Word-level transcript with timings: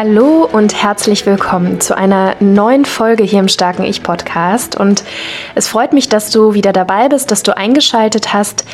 Hallo 0.00 0.48
und 0.52 0.80
herzlich 0.80 1.26
willkommen 1.26 1.80
zu 1.80 1.96
einer 1.96 2.36
neuen 2.38 2.84
Folge 2.84 3.24
hier 3.24 3.40
im 3.40 3.48
Starken 3.48 3.82
Ich 3.82 4.04
Podcast. 4.04 4.76
Und 4.76 5.02
es 5.56 5.66
freut 5.66 5.92
mich, 5.92 6.08
dass 6.08 6.30
du 6.30 6.54
wieder 6.54 6.72
dabei 6.72 7.08
bist, 7.08 7.32
dass 7.32 7.42
du 7.42 7.56
eingeschaltet 7.56 8.32
hast. 8.32 8.64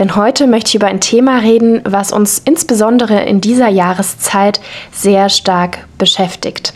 Denn 0.00 0.16
heute 0.16 0.48
möchte 0.48 0.70
ich 0.70 0.74
über 0.74 0.88
ein 0.88 1.00
Thema 1.00 1.38
reden, 1.38 1.82
was 1.84 2.12
uns 2.12 2.42
insbesondere 2.44 3.22
in 3.22 3.40
dieser 3.40 3.68
Jahreszeit 3.68 4.60
sehr 4.90 5.28
stark 5.28 5.86
beschäftigt. 5.98 6.74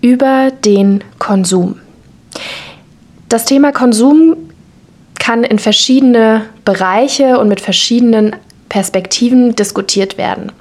Über 0.00 0.52
den 0.52 1.02
Konsum. 1.18 1.80
Das 3.28 3.46
Thema 3.46 3.72
Konsum 3.72 4.36
kann 5.18 5.42
in 5.42 5.58
verschiedene 5.58 6.42
Bereiche 6.64 7.40
und 7.40 7.48
mit 7.48 7.60
verschiedenen 7.60 8.36
Perspektiven 8.68 9.56
diskutiert 9.56 10.18
werden. 10.18 10.52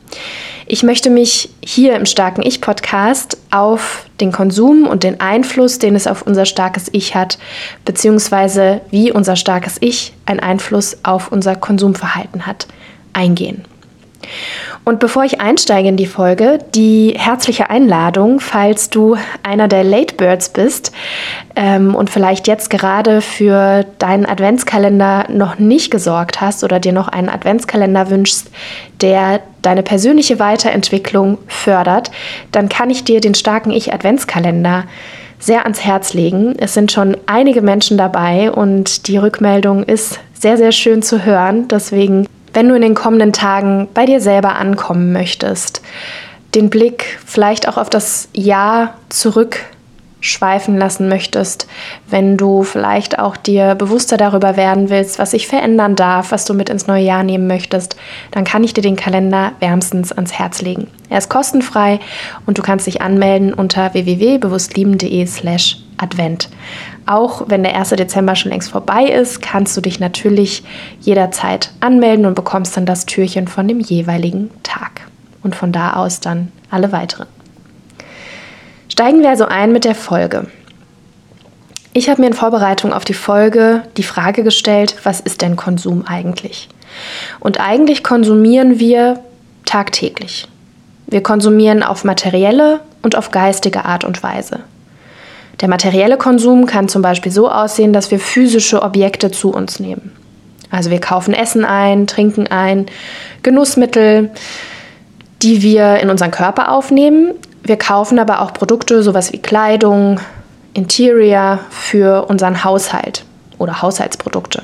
Ich 0.66 0.84
möchte 0.84 1.10
mich 1.10 1.50
hier 1.64 1.96
im 1.96 2.06
Starken 2.06 2.42
Ich-Podcast 2.42 3.38
auf 3.52 4.06
den 4.22 4.32
Konsum 4.32 4.88
und 4.88 5.04
den 5.04 5.20
Einfluss, 5.20 5.78
den 5.78 5.96
es 5.96 6.08
auf 6.08 6.22
unser 6.22 6.46
starkes 6.46 6.90
Ich 6.94 7.16
hat, 7.16 7.38
beziehungsweise 7.84 8.82
wie 8.90 9.12
unser 9.12 9.36
starkes 9.36 9.78
Ich 9.82 10.14
einen 10.26 10.40
Einfluss 10.40 10.98
auf 11.04 11.32
unser 11.32 11.56
Konsumverhalten 11.56 12.46
hat, 12.46 12.68
eingehen. 13.12 13.66
Und 14.86 15.00
bevor 15.00 15.24
ich 15.24 15.40
einsteige 15.40 15.88
in 15.88 15.98
die 15.98 16.06
Folge, 16.06 16.60
die 16.76 17.16
herzliche 17.18 17.70
Einladung, 17.70 18.40
falls 18.40 18.90
du 18.90 19.16
einer 19.42 19.68
der 19.68 19.84
Late 19.84 20.16
Birds 20.16 20.50
bist 20.50 20.92
ähm, 21.56 21.96
und 21.96 22.10
vielleicht 22.10 22.48
jetzt 22.48 22.70
gerade 22.70 23.22
für 23.22 23.86
deinen 24.00 24.26
Adventskalender 24.26 25.26
noch 25.30 25.58
nicht 25.58 25.90
gesorgt 25.90 26.42
hast 26.42 26.64
oder 26.64 26.80
dir 26.80 26.92
noch 26.92 27.08
einen 27.08 27.30
Adventskalender 27.30 28.10
wünschst, 28.10 28.52
der 29.02 29.40
deine 29.62 29.84
persönliche 29.84 30.40
Weiterentwicklung 30.40 31.38
fördert, 31.48 32.12
dann 32.52 32.68
kann 32.68 32.90
ich 32.90 33.04
dir 33.04 33.22
den 33.22 33.36
starken 33.36 33.72
Ich 33.72 33.94
Adventskalender 33.94 34.84
sehr 35.40 35.64
ans 35.64 35.84
Herz 35.84 36.14
legen. 36.14 36.56
Es 36.58 36.74
sind 36.74 36.92
schon 36.92 37.18
einige 37.26 37.62
Menschen 37.62 37.98
dabei 37.98 38.52
und 38.52 39.08
die 39.08 39.18
Rückmeldung 39.18 39.84
ist 39.84 40.20
sehr, 40.34 40.58
sehr 40.58 40.72
schön 40.72 41.02
zu 41.02 41.26
hören. 41.26 41.68
Deswegen 41.68 42.28
wenn 42.54 42.70
du 42.70 42.76
in 42.76 42.82
den 42.82 42.96
kommenden 42.96 43.34
Tagen 43.34 43.88
bei 43.94 44.06
dir 44.06 44.22
selber 44.22 44.56
ankommen 44.56 45.12
möchtest, 45.12 45.82
den 46.56 46.70
Blick 46.70 47.20
vielleicht 47.26 47.68
auch 47.68 47.78
auf 47.78 47.90
das 47.90 48.30
Jahr 48.34 48.94
zurückschweifen 49.10 50.78
lassen 50.78 51.10
möchtest, 51.10 51.68
wenn 52.10 52.38
du 52.38 52.64
vielleicht 52.64 53.18
auch 53.18 53.36
dir 53.36 53.74
bewusster 53.74 54.18
darüber 54.18 54.56
werden 54.56 54.90
willst, 54.92 55.18
was 55.18 55.32
sich 55.32 55.48
verändern 55.48 55.96
darf, 55.96 56.32
was 56.32 56.46
du 56.46 56.54
mit 56.54 56.70
ins 56.70 56.86
neue 56.86 57.04
Jahr 57.04 57.24
nehmen 57.24 57.48
möchtest, 57.48 57.96
dann 58.32 58.44
kann 58.44 58.64
ich 58.64 58.74
dir 58.74 58.82
den 58.82 58.96
Kalender 58.96 59.54
wärmstens 59.60 60.12
ans 60.12 60.34
Herz 60.34 60.62
legen. 60.62 60.88
Er 61.10 61.18
ist 61.18 61.30
kostenfrei 61.30 62.00
und 62.46 62.60
du 62.60 62.62
kannst 62.62 62.86
dich 62.86 63.02
anmelden 63.02 63.54
unter 63.54 63.94
www.bewusstlieben.de/slash 63.94 65.78
Advent. 66.04 66.50
Auch 67.06 67.46
wenn 67.48 67.64
der 67.64 67.76
1. 67.76 67.90
Dezember 67.90 68.36
schon 68.36 68.52
längst 68.52 68.70
vorbei 68.72 69.06
ist, 69.06 69.42
kannst 69.42 69.76
du 69.76 69.82
dich 69.82 70.00
natürlich 70.00 70.64
jederzeit 71.00 71.72
anmelden 71.80 72.26
und 72.26 72.36
bekommst 72.36 72.78
dann 72.78 72.86
das 72.86 73.06
Türchen 73.06 73.48
von 73.48 73.68
dem 73.68 73.80
jeweiligen 73.80 74.52
Tag. 74.62 75.02
Und 75.42 75.56
von 75.56 75.72
da 75.72 75.94
aus 75.94 76.20
dann 76.20 76.52
alle 76.70 76.92
weiteren. 76.92 77.28
Steigen 78.88 79.22
wir 79.22 79.30
also 79.30 79.46
ein 79.46 79.72
mit 79.72 79.86
der 79.86 79.96
Folge. 79.96 80.48
Ich 81.94 82.10
habe 82.10 82.22
mir 82.22 82.28
in 82.28 82.34
Vorbereitung 82.34 82.94
auf 82.94 83.06
die 83.06 83.14
Folge 83.14 83.84
die 83.98 84.04
Frage 84.04 84.44
gestellt, 84.44 84.96
was 85.04 85.20
ist 85.20 85.42
denn 85.42 85.56
Konsum 85.56 86.06
eigentlich? 86.08 86.70
Und 87.40 87.60
eigentlich 87.60 88.04
konsumieren 88.04 88.80
wir 88.80 89.20
tagtäglich. 89.66 90.48
Wir 91.08 91.22
konsumieren 91.22 91.84
auf 91.84 92.04
materielle 92.04 92.80
und 93.04 93.16
auf 93.16 93.32
geistige 93.32 93.86
Art 93.86 94.04
und 94.04 94.24
Weise. 94.24 94.62
Der 95.62 95.70
materielle 95.70 96.18
Konsum 96.18 96.66
kann 96.66 96.90
zum 96.90 97.02
Beispiel 97.02 97.32
so 97.32 97.50
aussehen, 97.50 97.94
dass 97.94 98.12
wir 98.12 98.20
physische 98.20 98.82
Objekte 98.82 99.32
zu 99.32 99.52
uns 99.52 99.80
nehmen. 99.80 100.12
Also 100.70 100.90
wir 100.90 101.00
kaufen 101.00 101.34
Essen 101.34 101.66
ein, 101.66 102.08
trinken 102.08 102.48
ein, 102.48 102.88
Genussmittel, 103.44 104.32
die 105.42 105.62
wir 105.62 105.98
in 106.00 106.10
unseren 106.10 106.32
Körper 106.32 106.72
aufnehmen. 106.72 107.34
Wir 107.62 107.78
kaufen 107.78 108.18
aber 108.18 108.42
auch 108.42 108.54
Produkte, 108.54 109.04
sowas 109.04 109.32
wie 109.32 109.38
Kleidung, 109.38 110.20
Interior 110.74 111.60
für 111.70 112.26
unseren 112.26 112.64
Haushalt 112.64 113.24
oder 113.60 113.82
Haushaltsprodukte. 113.82 114.64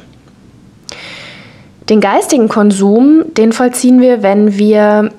Den 1.89 2.01
geistigen 2.01 2.49
Konsum, 2.49 3.25
den 3.35 3.51
vollziehen 3.51 4.01
wir, 4.01 4.21
wenn 4.21 4.57
wir 4.57 5.11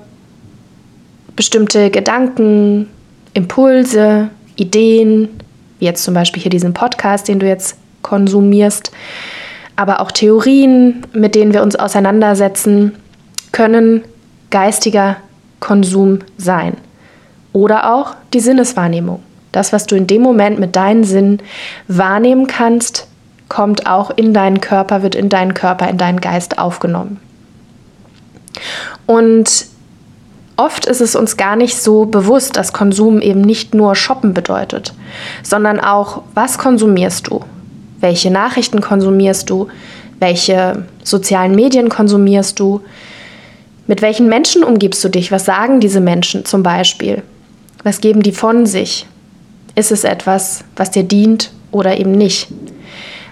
bestimmte 1.35 1.89
Gedanken, 1.89 2.89
Impulse, 3.33 4.29
Ideen, 4.55 5.29
wie 5.81 5.85
jetzt 5.85 6.03
zum 6.03 6.13
Beispiel 6.13 6.41
hier 6.41 6.51
diesen 6.51 6.73
Podcast, 6.73 7.27
den 7.27 7.39
du 7.39 7.47
jetzt 7.47 7.75
konsumierst, 8.03 8.91
aber 9.75 9.99
auch 9.99 10.11
Theorien, 10.11 11.05
mit 11.11 11.35
denen 11.35 11.53
wir 11.53 11.63
uns 11.63 11.75
auseinandersetzen, 11.75 12.93
können 13.51 14.03
geistiger 14.51 15.17
Konsum 15.59 16.19
sein. 16.37 16.77
Oder 17.51 17.93
auch 17.93 18.15
die 18.33 18.39
Sinneswahrnehmung. 18.39 19.21
Das, 19.51 19.73
was 19.73 19.85
du 19.85 19.95
in 19.95 20.07
dem 20.07 20.21
Moment 20.21 20.59
mit 20.59 20.75
deinen 20.75 21.03
Sinnen 21.03 21.41
wahrnehmen 21.87 22.47
kannst, 22.47 23.07
kommt 23.49 23.87
auch 23.87 24.11
in 24.11 24.33
deinen 24.33 24.61
Körper, 24.61 25.03
wird 25.03 25.15
in 25.15 25.29
deinen 25.29 25.53
Körper, 25.53 25.89
in 25.89 25.97
deinen 25.97 26.21
Geist 26.21 26.57
aufgenommen. 26.57 27.19
Und 29.07 29.65
Oft 30.57 30.85
ist 30.85 31.01
es 31.01 31.15
uns 31.15 31.37
gar 31.37 31.55
nicht 31.55 31.77
so 31.77 32.05
bewusst, 32.05 32.57
dass 32.57 32.73
Konsum 32.73 33.21
eben 33.21 33.41
nicht 33.41 33.73
nur 33.73 33.95
Shoppen 33.95 34.33
bedeutet, 34.33 34.93
sondern 35.43 35.79
auch, 35.79 36.23
was 36.33 36.57
konsumierst 36.57 37.27
du? 37.27 37.41
Welche 37.99 38.31
Nachrichten 38.31 38.81
konsumierst 38.81 39.49
du? 39.49 39.67
Welche 40.19 40.85
sozialen 41.03 41.55
Medien 41.55 41.89
konsumierst 41.89 42.59
du? 42.59 42.81
Mit 43.87 44.01
welchen 44.01 44.27
Menschen 44.29 44.63
umgibst 44.63 45.03
du 45.03 45.09
dich? 45.09 45.31
Was 45.31 45.45
sagen 45.45 45.79
diese 45.79 46.01
Menschen 46.01 46.45
zum 46.45 46.63
Beispiel? 46.63 47.23
Was 47.83 48.01
geben 48.01 48.21
die 48.21 48.31
von 48.31 48.65
sich? 48.65 49.07
Ist 49.75 49.91
es 49.91 50.03
etwas, 50.03 50.63
was 50.75 50.91
dir 50.91 51.03
dient 51.03 51.51
oder 51.71 51.97
eben 51.97 52.11
nicht? 52.11 52.49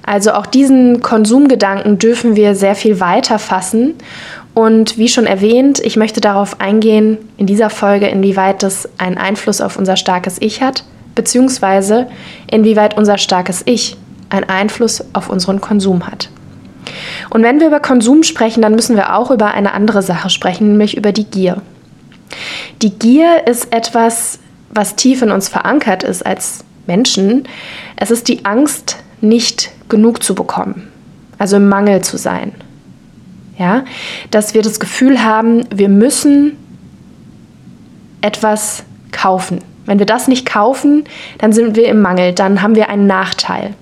Also 0.04 0.32
auch 0.32 0.48
diesen 0.48 1.02
Konsumgedanken 1.02 2.00
dürfen 2.00 2.36
wir 2.36 2.56
sehr 2.56 2.76
viel 2.76 3.00
weiter 3.00 3.38
fassen 3.38 3.94
und 4.60 4.98
wie 4.98 5.08
schon 5.08 5.26
erwähnt, 5.26 5.80
ich 5.80 5.96
möchte 5.96 6.20
darauf 6.20 6.60
eingehen 6.60 7.18
in 7.38 7.46
dieser 7.46 7.70
Folge, 7.70 8.08
inwieweit 8.08 8.62
das 8.62 8.90
einen 8.98 9.18
Einfluss 9.18 9.62
auf 9.62 9.78
unser 9.78 9.96
starkes 9.96 10.36
Ich 10.42 10.62
hat, 10.62 10.84
beziehungsweise 11.16 12.08
inwieweit 12.52 12.98
unser 12.98 13.18
starkes 13.18 13.62
Ich 13.66 13.96
einen 14.30 14.50
Einfluss 14.50 15.02
auf 15.14 15.30
unseren 15.30 15.62
Konsum 15.62 16.08
hat. 16.08 16.30
Und 17.30 17.42
wenn 17.42 17.62
wir 17.62 17.68
über 17.68 17.80
Konsum 17.80 18.24
sprechen, 18.24 18.62
dann 18.62 18.76
müssen 18.76 18.98
wir 18.98 19.16
auch 19.16 19.32
über 19.32 19.54
eine 19.54 19.74
andere 19.74 20.02
Sache 20.02 20.30
sprechen, 20.30 20.72
nämlich 20.72 20.98
über 20.98 21.14
die 21.14 21.24
Gier. 21.26 21.62
Die 22.82 22.92
Gier 22.92 23.48
ist 23.48 23.72
etwas, 23.72 24.40
was 24.72 24.98
tief 24.98 25.22
in 25.22 25.32
uns 25.32 25.48
verankert 25.48 26.04
ist 26.04 26.26
als 26.26 26.66
Menschen. 26.86 27.48
Es 27.96 28.12
ist 28.12 28.28
die 28.28 28.44
Angst, 28.44 28.98
nicht 29.22 29.72
genug 29.88 30.22
zu 30.22 30.36
bekommen, 30.36 30.90
also 31.38 31.56
im 31.56 31.70
Mangel 31.70 32.02
zu 32.02 32.18
sein 32.18 32.52
ja, 33.60 33.84
dass 34.32 34.54
wir 34.56 34.64
das 34.64 34.80
Gefühl 34.80 35.24
haben, 35.24 35.66
wir 35.70 35.90
müssen 35.90 36.58
etwas 38.22 38.84
kaufen. 39.12 39.60
Wenn 39.86 40.00
wir 40.00 40.06
das 40.06 40.28
nicht 40.28 40.46
kaufen, 40.46 41.04
dann 41.38 41.52
sind 41.52 41.76
wir 41.76 41.88
im 41.88 42.02
Mangel, 42.02 42.34
dann 42.34 42.62
haben 42.62 42.76
wir 42.76 42.90
einen 42.90 43.06
Nachteil. 43.06 43.74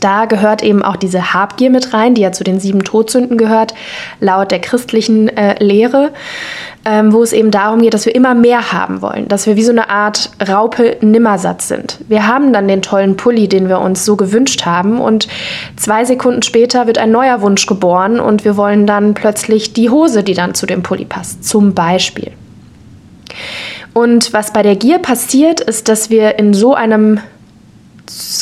Da 0.00 0.24
gehört 0.24 0.64
eben 0.64 0.82
auch 0.82 0.96
diese 0.96 1.32
Habgier 1.32 1.70
mit 1.70 1.94
rein, 1.94 2.14
die 2.14 2.22
ja 2.22 2.32
zu 2.32 2.42
den 2.42 2.58
sieben 2.58 2.82
Todsünden 2.82 3.38
gehört, 3.38 3.74
laut 4.18 4.50
der 4.50 4.60
christlichen 4.60 5.28
äh, 5.28 5.62
Lehre 5.62 6.10
ähm, 6.84 7.12
wo 7.12 7.22
es 7.22 7.32
eben 7.32 7.50
darum 7.50 7.80
geht, 7.80 7.94
dass 7.94 8.06
wir 8.06 8.14
immer 8.14 8.34
mehr 8.34 8.72
haben 8.72 9.02
wollen, 9.02 9.28
dass 9.28 9.46
wir 9.46 9.56
wie 9.56 9.62
so 9.62 9.70
eine 9.70 9.88
Art 9.88 10.30
Raupe 10.48 10.96
nimmersatt 11.00 11.62
sind. 11.62 11.98
Wir 12.08 12.26
haben 12.26 12.52
dann 12.52 12.66
den 12.66 12.82
tollen 12.82 13.16
Pulli, 13.16 13.48
den 13.48 13.68
wir 13.68 13.80
uns 13.80 14.04
so 14.04 14.16
gewünscht 14.16 14.66
haben 14.66 15.00
und 15.00 15.28
zwei 15.76 16.04
Sekunden 16.04 16.42
später 16.42 16.86
wird 16.86 16.98
ein 16.98 17.10
neuer 17.10 17.40
Wunsch 17.40 17.66
geboren 17.66 18.18
und 18.18 18.44
wir 18.44 18.56
wollen 18.56 18.86
dann 18.86 19.14
plötzlich 19.14 19.72
die 19.72 19.90
Hose, 19.90 20.22
die 20.22 20.34
dann 20.34 20.54
zu 20.54 20.66
dem 20.66 20.82
Pulli 20.82 21.04
passt, 21.04 21.44
zum 21.44 21.74
Beispiel. 21.74 22.32
Und 23.94 24.32
was 24.32 24.52
bei 24.52 24.62
der 24.62 24.76
Gier 24.76 24.98
passiert, 24.98 25.60
ist, 25.60 25.88
dass 25.88 26.10
wir 26.10 26.38
in 26.38 26.54
so 26.54 26.74
einem 26.74 27.20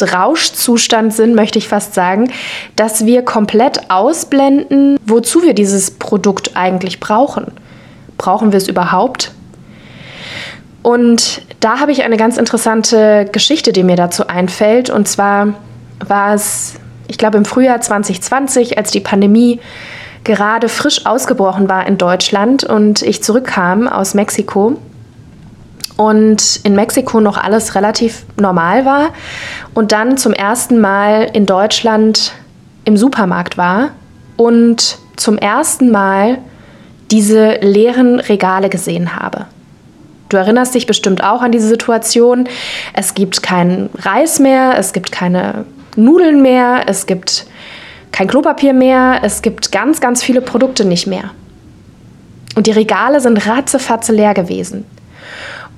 Rauschzustand 0.01 1.13
sind, 1.13 1.35
möchte 1.35 1.59
ich 1.59 1.69
fast 1.69 1.95
sagen, 1.95 2.33
dass 2.77 3.05
wir 3.05 3.23
komplett 3.23 3.91
ausblenden, 3.91 4.99
wozu 5.05 5.43
wir 5.43 5.55
dieses 5.55 5.91
Produkt 5.91 6.53
eigentlich 6.55 7.01
brauchen. 7.01 7.53
Brauchen 8.21 8.53
wir 8.53 8.59
es 8.59 8.69
überhaupt? 8.69 9.33
Und 10.83 11.41
da 11.61 11.81
habe 11.81 11.91
ich 11.91 12.05
eine 12.05 12.19
ganz 12.19 12.37
interessante 12.37 13.27
Geschichte, 13.33 13.73
die 13.73 13.83
mir 13.83 13.97
dazu 13.97 14.27
einfällt. 14.27 14.91
Und 14.91 15.09
zwar 15.09 15.55
war 16.07 16.35
es, 16.35 16.75
ich 17.09 17.17
glaube, 17.17 17.39
im 17.39 17.47
Frühjahr 17.47 17.81
2020, 17.81 18.77
als 18.77 18.91
die 18.91 19.01
Pandemie 19.01 19.59
gerade 20.23 20.69
frisch 20.69 21.07
ausgebrochen 21.07 21.71
war 21.71 21.87
in 21.87 21.97
Deutschland 21.97 22.63
und 22.63 23.01
ich 23.01 23.23
zurückkam 23.23 23.89
aus 23.89 24.13
Mexiko 24.13 24.77
und 25.97 26.61
in 26.63 26.75
Mexiko 26.75 27.21
noch 27.21 27.39
alles 27.39 27.75
relativ 27.75 28.27
normal 28.39 28.85
war 28.85 29.15
und 29.73 29.93
dann 29.93 30.19
zum 30.19 30.35
ersten 30.35 30.79
Mal 30.79 31.31
in 31.33 31.47
Deutschland 31.47 32.35
im 32.85 32.99
Supermarkt 32.99 33.57
war 33.57 33.93
und 34.37 34.99
zum 35.17 35.39
ersten 35.39 35.91
Mal 35.91 36.37
diese 37.11 37.59
leeren 37.61 38.21
Regale 38.21 38.69
gesehen 38.69 39.17
habe. 39.17 39.47
Du 40.29 40.37
erinnerst 40.37 40.75
dich 40.75 40.87
bestimmt 40.87 41.25
auch 41.25 41.43
an 41.43 41.51
diese 41.51 41.67
Situation. 41.67 42.49
Es 42.95 43.15
gibt 43.15 43.43
keinen 43.43 43.91
Reis 43.99 44.39
mehr, 44.39 44.75
es 44.79 44.93
gibt 44.93 45.11
keine 45.11 45.65
Nudeln 45.97 46.41
mehr, 46.41 46.85
es 46.87 47.07
gibt 47.07 47.47
kein 48.13 48.29
Klopapier 48.29 48.73
mehr, 48.73 49.21
es 49.23 49.43
gibt 49.43 49.73
ganz, 49.73 50.01
ganz 50.01 50.23
viele 50.23 50.41
Produkte 50.41 50.85
nicht 50.85 51.07
mehr. 51.07 51.31
Und 52.55 52.67
die 52.67 52.73
Regale 52.73 53.21
sind 53.21 53.47
ratzefatze 53.47 54.13
leer 54.13 54.35
gewesen. 54.35 54.85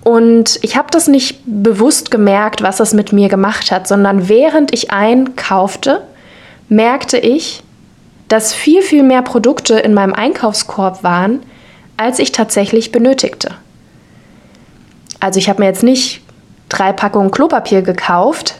Und 0.04 0.58
ich 0.62 0.76
habe 0.76 0.88
das 0.90 1.06
nicht 1.06 1.40
bewusst 1.46 2.10
gemerkt, 2.10 2.62
was 2.62 2.78
das 2.78 2.92
mit 2.92 3.12
mir 3.12 3.28
gemacht 3.28 3.70
hat, 3.70 3.86
sondern 3.86 4.28
während 4.28 4.74
ich 4.74 4.90
einkaufte, 4.90 6.02
merkte 6.68 7.18
ich, 7.18 7.61
dass 8.32 8.54
viel, 8.54 8.80
viel 8.80 9.02
mehr 9.02 9.20
Produkte 9.20 9.74
in 9.74 9.92
meinem 9.92 10.14
Einkaufskorb 10.14 11.04
waren, 11.04 11.40
als 11.98 12.18
ich 12.18 12.32
tatsächlich 12.32 12.90
benötigte. 12.90 13.50
Also 15.20 15.38
ich 15.38 15.50
habe 15.50 15.60
mir 15.60 15.68
jetzt 15.68 15.82
nicht 15.82 16.22
drei 16.70 16.94
Packungen 16.94 17.30
Klopapier 17.30 17.82
gekauft, 17.82 18.54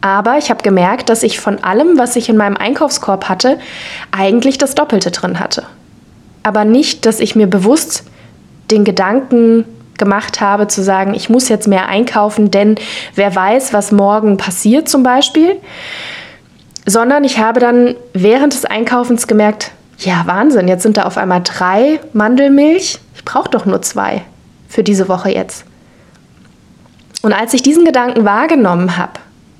aber 0.00 0.38
ich 0.38 0.48
habe 0.48 0.62
gemerkt, 0.62 1.10
dass 1.10 1.22
ich 1.22 1.38
von 1.38 1.62
allem, 1.62 1.98
was 1.98 2.16
ich 2.16 2.30
in 2.30 2.38
meinem 2.38 2.56
Einkaufskorb 2.56 3.28
hatte, 3.28 3.58
eigentlich 4.10 4.56
das 4.56 4.74
Doppelte 4.74 5.10
drin 5.10 5.38
hatte. 5.38 5.64
Aber 6.42 6.64
nicht, 6.64 7.04
dass 7.04 7.20
ich 7.20 7.36
mir 7.36 7.46
bewusst 7.46 8.04
den 8.70 8.84
Gedanken 8.84 9.66
gemacht 9.98 10.40
habe, 10.40 10.66
zu 10.66 10.82
sagen, 10.82 11.12
ich 11.12 11.28
muss 11.28 11.50
jetzt 11.50 11.68
mehr 11.68 11.88
einkaufen, 11.88 12.50
denn 12.50 12.76
wer 13.16 13.36
weiß, 13.36 13.74
was 13.74 13.92
morgen 13.92 14.38
passiert 14.38 14.88
zum 14.88 15.02
Beispiel, 15.02 15.60
sondern 16.86 17.24
ich 17.24 17.38
habe 17.38 17.60
dann 17.60 17.94
während 18.12 18.54
des 18.54 18.64
Einkaufens 18.64 19.26
gemerkt, 19.26 19.72
ja, 19.98 20.22
Wahnsinn, 20.26 20.68
jetzt 20.68 20.82
sind 20.82 20.96
da 20.96 21.02
auf 21.02 21.18
einmal 21.18 21.42
drei 21.42 22.00
Mandelmilch. 22.12 22.98
Ich 23.14 23.24
brauche 23.24 23.50
doch 23.50 23.66
nur 23.66 23.82
zwei 23.82 24.22
für 24.68 24.82
diese 24.82 25.08
Woche 25.08 25.30
jetzt. 25.30 25.64
Und 27.22 27.32
als 27.34 27.52
ich 27.52 27.62
diesen 27.62 27.84
Gedanken 27.84 28.24
wahrgenommen 28.24 28.96
habe 28.96 29.12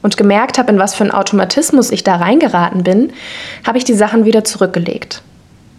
und 0.02 0.16
gemerkt 0.16 0.56
habe, 0.58 0.72
in 0.72 0.78
was 0.78 0.94
für 0.94 1.04
einen 1.04 1.12
Automatismus 1.12 1.90
ich 1.90 2.04
da 2.04 2.16
reingeraten 2.16 2.82
bin, 2.84 3.12
habe 3.66 3.76
ich 3.76 3.84
die 3.84 3.94
Sachen 3.94 4.24
wieder 4.24 4.44
zurückgelegt. 4.44 5.22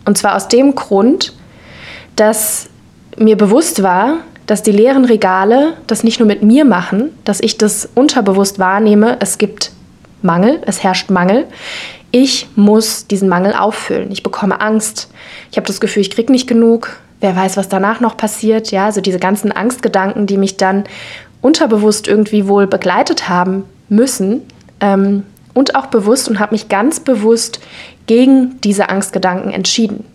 Und 0.05 0.17
zwar 0.17 0.35
aus 0.35 0.47
dem 0.47 0.75
Grund, 0.75 1.33
dass 2.15 2.69
mir 3.17 3.35
bewusst 3.35 3.81
war, 3.81 4.17
dass 4.45 4.63
die 4.63 4.71
leeren 4.71 5.05
Regale 5.05 5.73
das 5.87 6.03
nicht 6.03 6.19
nur 6.19 6.27
mit 6.27 6.44
mir 6.44 6.65
machen, 6.65 7.17
dass 7.23 7.39
ich 7.39 7.57
das 7.57 7.89
unterbewusst 7.95 8.59
wahrnehme, 8.59 9.17
es 9.19 9.37
gibt 9.37 9.71
Mangel, 10.21 10.62
es 10.65 10.83
herrscht 10.83 11.09
Mangel. 11.09 11.47
Ich 12.12 12.47
muss 12.56 13.07
diesen 13.07 13.29
Mangel 13.29 13.53
auffüllen. 13.53 14.12
Ich 14.12 14.23
bekomme 14.23 14.59
Angst. 14.59 15.09
Ich 15.50 15.57
habe 15.57 15.68
das 15.68 15.79
Gefühl, 15.79 16.01
ich 16.01 16.12
kriege 16.12 16.31
nicht 16.31 16.47
genug. 16.47 16.97
Wer 17.21 17.35
weiß, 17.35 17.57
was 17.57 17.69
danach 17.69 18.00
noch 18.01 18.18
passiert. 18.18 18.71
Ja, 18.71 18.85
also 18.85 19.00
diese 19.01 19.19
ganzen 19.19 19.51
Angstgedanken, 19.51 20.27
die 20.27 20.38
mich 20.38 20.57
dann 20.57 20.83
unterbewusst 21.41 22.07
irgendwie 22.07 22.47
wohl 22.47 22.68
begleitet 22.68 23.29
haben 23.29 23.63
müssen 23.89 24.41
ähm, 24.79 25.23
und 25.53 25.75
auch 25.75 25.88
bewusst 25.88 26.29
und 26.29 26.39
habe 26.39 26.53
mich 26.53 26.69
ganz 26.69 27.00
bewusst 27.00 27.59
gegen 28.07 28.59
diese 28.62 28.89
Angstgedanken 28.89 29.51
entschieden. 29.51 30.06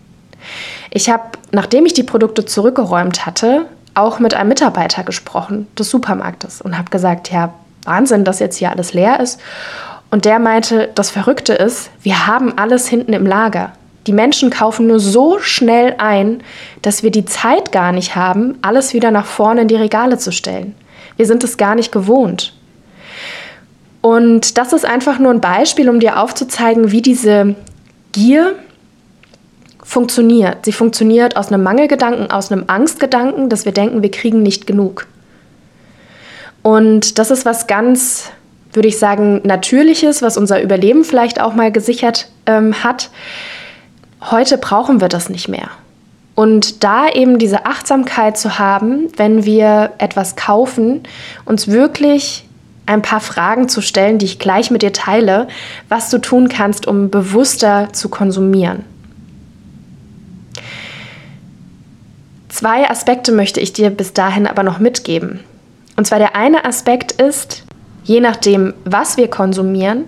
Ich 0.91 1.09
habe, 1.09 1.23
nachdem 1.51 1.85
ich 1.85 1.93
die 1.93 2.03
Produkte 2.03 2.45
zurückgeräumt 2.45 3.25
hatte, 3.25 3.65
auch 3.93 4.19
mit 4.19 4.35
einem 4.35 4.49
Mitarbeiter 4.49 5.03
gesprochen 5.03 5.67
des 5.77 5.89
Supermarktes 5.89 6.61
und 6.61 6.77
habe 6.77 6.89
gesagt, 6.89 7.31
ja, 7.31 7.53
Wahnsinn, 7.83 8.23
dass 8.23 8.39
jetzt 8.39 8.57
hier 8.57 8.71
alles 8.71 8.93
leer 8.93 9.19
ist. 9.19 9.39
Und 10.09 10.25
der 10.25 10.39
meinte, 10.39 10.89
das 10.95 11.09
Verrückte 11.09 11.53
ist, 11.53 11.89
wir 12.01 12.27
haben 12.27 12.57
alles 12.57 12.87
hinten 12.87 13.13
im 13.13 13.25
Lager. 13.25 13.73
Die 14.07 14.13
Menschen 14.13 14.49
kaufen 14.49 14.87
nur 14.87 15.01
so 15.01 15.39
schnell 15.39 15.95
ein, 15.97 16.41
dass 16.81 17.03
wir 17.03 17.11
die 17.11 17.25
Zeit 17.25 17.73
gar 17.73 17.91
nicht 17.91 18.15
haben, 18.15 18.57
alles 18.61 18.93
wieder 18.93 19.11
nach 19.11 19.25
vorne 19.25 19.61
in 19.61 19.67
die 19.67 19.75
Regale 19.75 20.17
zu 20.17 20.31
stellen. 20.31 20.75
Wir 21.17 21.25
sind 21.25 21.43
es 21.43 21.57
gar 21.57 21.75
nicht 21.75 21.91
gewohnt. 21.91 22.53
Und 24.01 24.57
das 24.57 24.71
ist 24.71 24.85
einfach 24.85 25.19
nur 25.19 25.31
ein 25.31 25.41
Beispiel, 25.41 25.89
um 25.89 25.99
dir 25.99 26.21
aufzuzeigen, 26.21 26.91
wie 26.91 27.01
diese 27.01 27.55
Gier 28.13 28.55
funktioniert. 29.83 30.63
Sie 30.63 30.71
funktioniert 30.71 31.35
aus 31.35 31.51
einem 31.51 31.63
Mangelgedanken, 31.63 32.31
aus 32.31 32.51
einem 32.51 32.65
Angstgedanken, 32.67 33.49
dass 33.49 33.65
wir 33.65 33.73
denken, 33.73 34.03
wir 34.03 34.11
kriegen 34.11 34.43
nicht 34.43 34.67
genug. 34.67 35.07
Und 36.63 37.19
das 37.19 37.31
ist 37.31 37.45
was 37.45 37.67
ganz, 37.67 38.31
würde 38.73 38.87
ich 38.87 38.99
sagen, 38.99 39.41
Natürliches, 39.43 40.21
was 40.21 40.37
unser 40.37 40.61
Überleben 40.61 41.03
vielleicht 41.03 41.39
auch 41.41 41.53
mal 41.53 41.71
gesichert 41.71 42.29
ähm, 42.45 42.83
hat. 42.83 43.09
Heute 44.21 44.57
brauchen 44.57 45.01
wir 45.01 45.07
das 45.07 45.29
nicht 45.29 45.47
mehr. 45.47 45.69
Und 46.35 46.83
da 46.83 47.09
eben 47.09 47.39
diese 47.39 47.65
Achtsamkeit 47.65 48.37
zu 48.37 48.59
haben, 48.59 49.07
wenn 49.17 49.45
wir 49.45 49.93
etwas 49.97 50.35
kaufen, 50.35 51.01
uns 51.45 51.67
wirklich 51.67 52.45
ein 52.85 53.01
paar 53.01 53.19
Fragen 53.19 53.69
zu 53.69 53.81
stellen, 53.81 54.17
die 54.17 54.25
ich 54.25 54.39
gleich 54.39 54.71
mit 54.71 54.81
dir 54.81 54.93
teile, 54.93 55.47
was 55.89 56.09
du 56.09 56.19
tun 56.19 56.47
kannst, 56.47 56.87
um 56.87 57.09
bewusster 57.09 57.89
zu 57.91 58.09
konsumieren. 58.09 58.85
Zwei 62.49 62.89
Aspekte 62.89 63.31
möchte 63.31 63.59
ich 63.59 63.73
dir 63.73 63.89
bis 63.89 64.13
dahin 64.13 64.47
aber 64.47 64.63
noch 64.63 64.79
mitgeben. 64.79 65.41
Und 65.95 66.07
zwar 66.07 66.19
der 66.19 66.35
eine 66.35 66.65
Aspekt 66.65 67.11
ist, 67.11 67.66
je 68.07 68.21
nachdem, 68.21 68.73
was 68.85 69.17
wir 69.17 69.29
konsumieren, 69.29 70.05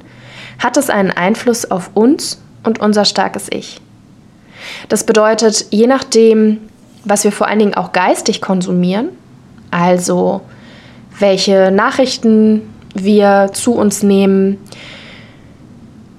hat 0.58 0.78
es 0.78 0.90
einen 0.90 1.12
Einfluss 1.12 1.70
auf 1.70 1.92
uns 1.94 2.42
und 2.64 2.80
unser 2.80 3.06
starkes 3.06 3.48
Ich. 3.52 3.82
Das 4.88 5.04
bedeutet, 5.04 5.66
je 5.70 5.86
nachdem, 5.86 6.58
was 7.04 7.24
wir 7.24 7.32
vor 7.32 7.48
allen 7.48 7.60
Dingen 7.60 7.74
auch 7.76 7.92
geistig 7.92 8.42
konsumieren, 8.42 9.10
also 9.70 10.42
welche 11.20 11.72
Nachrichten 11.72 12.62
wir 12.96 13.52
zu 13.54 13.74
uns 13.74 14.02
nehmen, 14.02 14.58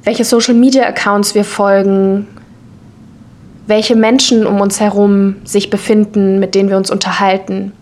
welche 0.05 0.25
Social-Media-Accounts 0.25 1.35
wir 1.35 1.45
folgen, 1.45 2.27
welche 3.67 3.97
Menschen 3.97 4.47
um 4.47 4.61
uns 4.61 4.81
herum 4.81 5.37
sich 5.45 5.71
befinden, 5.71 6.41
mit 6.41 6.55
denen 6.55 6.69
wir 6.69 6.77
uns 6.77 6.91
unterhalten. 6.91 7.73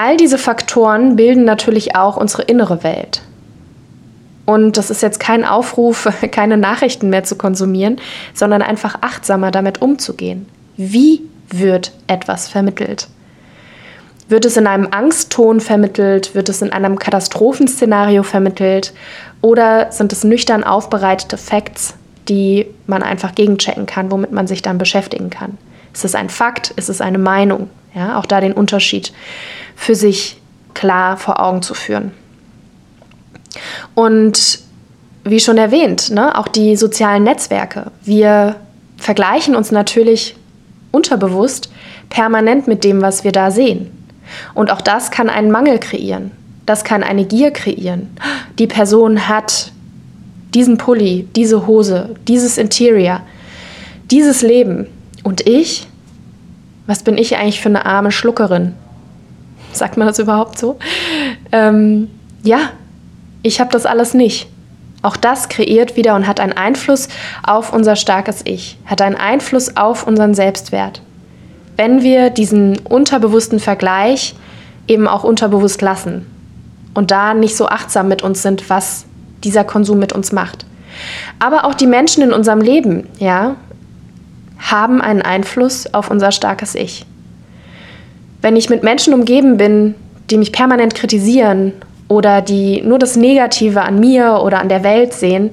All 0.00 0.16
diese 0.16 0.38
Faktoren 0.38 1.16
bilden 1.16 1.44
natürlich 1.44 1.96
auch 1.96 2.16
unsere 2.16 2.42
innere 2.42 2.84
Welt. 2.84 3.20
Und 4.46 4.76
das 4.76 4.90
ist 4.90 5.02
jetzt 5.02 5.18
kein 5.18 5.44
Aufruf, 5.44 6.08
keine 6.30 6.56
Nachrichten 6.56 7.10
mehr 7.10 7.24
zu 7.24 7.34
konsumieren, 7.34 8.00
sondern 8.32 8.62
einfach 8.62 8.98
achtsamer 9.00 9.50
damit 9.50 9.82
umzugehen. 9.82 10.46
Wie 10.76 11.22
wird 11.50 11.90
etwas 12.06 12.46
vermittelt? 12.46 13.08
Wird 14.28 14.44
es 14.44 14.56
in 14.56 14.68
einem 14.68 14.86
Angstton 14.88 15.58
vermittelt? 15.58 16.32
Wird 16.36 16.48
es 16.48 16.62
in 16.62 16.72
einem 16.72 17.00
Katastrophenszenario 17.00 18.22
vermittelt? 18.22 18.92
Oder 19.40 19.90
sind 19.90 20.12
es 20.12 20.22
nüchtern 20.22 20.62
aufbereitete 20.62 21.38
Facts, 21.38 21.94
die 22.28 22.66
man 22.86 23.02
einfach 23.02 23.34
gegenchecken 23.34 23.86
kann, 23.86 24.12
womit 24.12 24.30
man 24.30 24.46
sich 24.46 24.62
dann 24.62 24.78
beschäftigen 24.78 25.30
kann. 25.30 25.58
Ist 25.92 26.04
es 26.04 26.14
ein 26.14 26.28
Fakt? 26.28 26.70
Ist 26.70 26.88
es 26.88 27.00
eine 27.00 27.18
Meinung? 27.18 27.68
Ja, 27.94 28.18
auch 28.18 28.26
da 28.26 28.40
den 28.40 28.52
Unterschied 28.52 29.12
für 29.74 29.94
sich 29.94 30.40
klar 30.74 31.16
vor 31.16 31.40
Augen 31.40 31.62
zu 31.62 31.74
führen. 31.74 32.12
Und 33.94 34.60
wie 35.24 35.40
schon 35.40 35.58
erwähnt, 35.58 36.10
ne, 36.10 36.38
auch 36.38 36.48
die 36.48 36.76
sozialen 36.76 37.24
Netzwerke. 37.24 37.90
Wir 38.02 38.56
vergleichen 38.96 39.54
uns 39.54 39.70
natürlich 39.70 40.36
unterbewusst 40.90 41.70
permanent 42.08 42.66
mit 42.66 42.84
dem, 42.84 43.02
was 43.02 43.24
wir 43.24 43.32
da 43.32 43.50
sehen. 43.50 43.90
Und 44.54 44.70
auch 44.70 44.80
das 44.80 45.10
kann 45.10 45.28
einen 45.28 45.50
Mangel 45.50 45.78
kreieren. 45.78 46.30
Das 46.66 46.84
kann 46.84 47.02
eine 47.02 47.24
Gier 47.24 47.50
kreieren. 47.50 48.10
Die 48.58 48.66
Person 48.66 49.28
hat 49.28 49.72
diesen 50.54 50.78
Pulli, 50.78 51.28
diese 51.34 51.66
Hose, 51.66 52.14
dieses 52.26 52.58
Interior, 52.58 53.20
dieses 54.10 54.42
Leben. 54.42 54.86
Und 55.22 55.46
ich? 55.46 55.86
Was 56.88 57.04
bin 57.04 57.16
ich 57.18 57.36
eigentlich 57.36 57.60
für 57.60 57.68
eine 57.68 57.86
arme 57.86 58.10
Schluckerin? 58.10 58.74
sagt 59.72 59.96
man 59.96 60.06
das 60.06 60.18
überhaupt 60.18 60.58
so? 60.58 60.78
Ähm, 61.52 62.08
ja, 62.42 62.70
ich 63.42 63.60
habe 63.60 63.70
das 63.70 63.86
alles 63.86 64.14
nicht. 64.14 64.48
Auch 65.02 65.16
das 65.16 65.48
kreiert 65.48 65.96
wieder 65.96 66.16
und 66.16 66.26
hat 66.26 66.40
einen 66.40 66.54
Einfluss 66.54 67.08
auf 67.44 67.72
unser 67.72 67.94
starkes 67.94 68.40
Ich, 68.44 68.78
hat 68.86 69.00
einen 69.00 69.14
Einfluss 69.14 69.76
auf 69.76 70.06
unseren 70.06 70.34
Selbstwert. 70.34 71.02
Wenn 71.76 72.02
wir 72.02 72.30
diesen 72.30 72.78
unterbewussten 72.78 73.60
Vergleich 73.60 74.34
eben 74.88 75.06
auch 75.06 75.22
unterbewusst 75.22 75.82
lassen 75.82 76.26
und 76.94 77.10
da 77.10 77.34
nicht 77.34 77.54
so 77.54 77.68
achtsam 77.68 78.08
mit 78.08 78.22
uns 78.22 78.42
sind, 78.42 78.68
was 78.70 79.04
dieser 79.44 79.62
Konsum 79.62 79.98
mit 79.98 80.14
uns 80.14 80.32
macht. 80.32 80.64
Aber 81.38 81.66
auch 81.66 81.74
die 81.74 81.86
Menschen 81.86 82.24
in 82.24 82.32
unserem 82.32 82.60
Leben, 82.60 83.06
ja, 83.18 83.56
haben 84.58 85.00
einen 85.00 85.22
Einfluss 85.22 85.92
auf 85.94 86.10
unser 86.10 86.32
starkes 86.32 86.74
Ich. 86.74 87.06
Wenn 88.42 88.56
ich 88.56 88.70
mit 88.70 88.82
Menschen 88.82 89.14
umgeben 89.14 89.56
bin, 89.56 89.94
die 90.30 90.38
mich 90.38 90.52
permanent 90.52 90.94
kritisieren 90.94 91.72
oder 92.08 92.42
die 92.42 92.82
nur 92.82 92.98
das 92.98 93.16
Negative 93.16 93.82
an 93.82 94.00
mir 94.00 94.40
oder 94.42 94.60
an 94.60 94.68
der 94.68 94.84
Welt 94.84 95.12
sehen, 95.12 95.50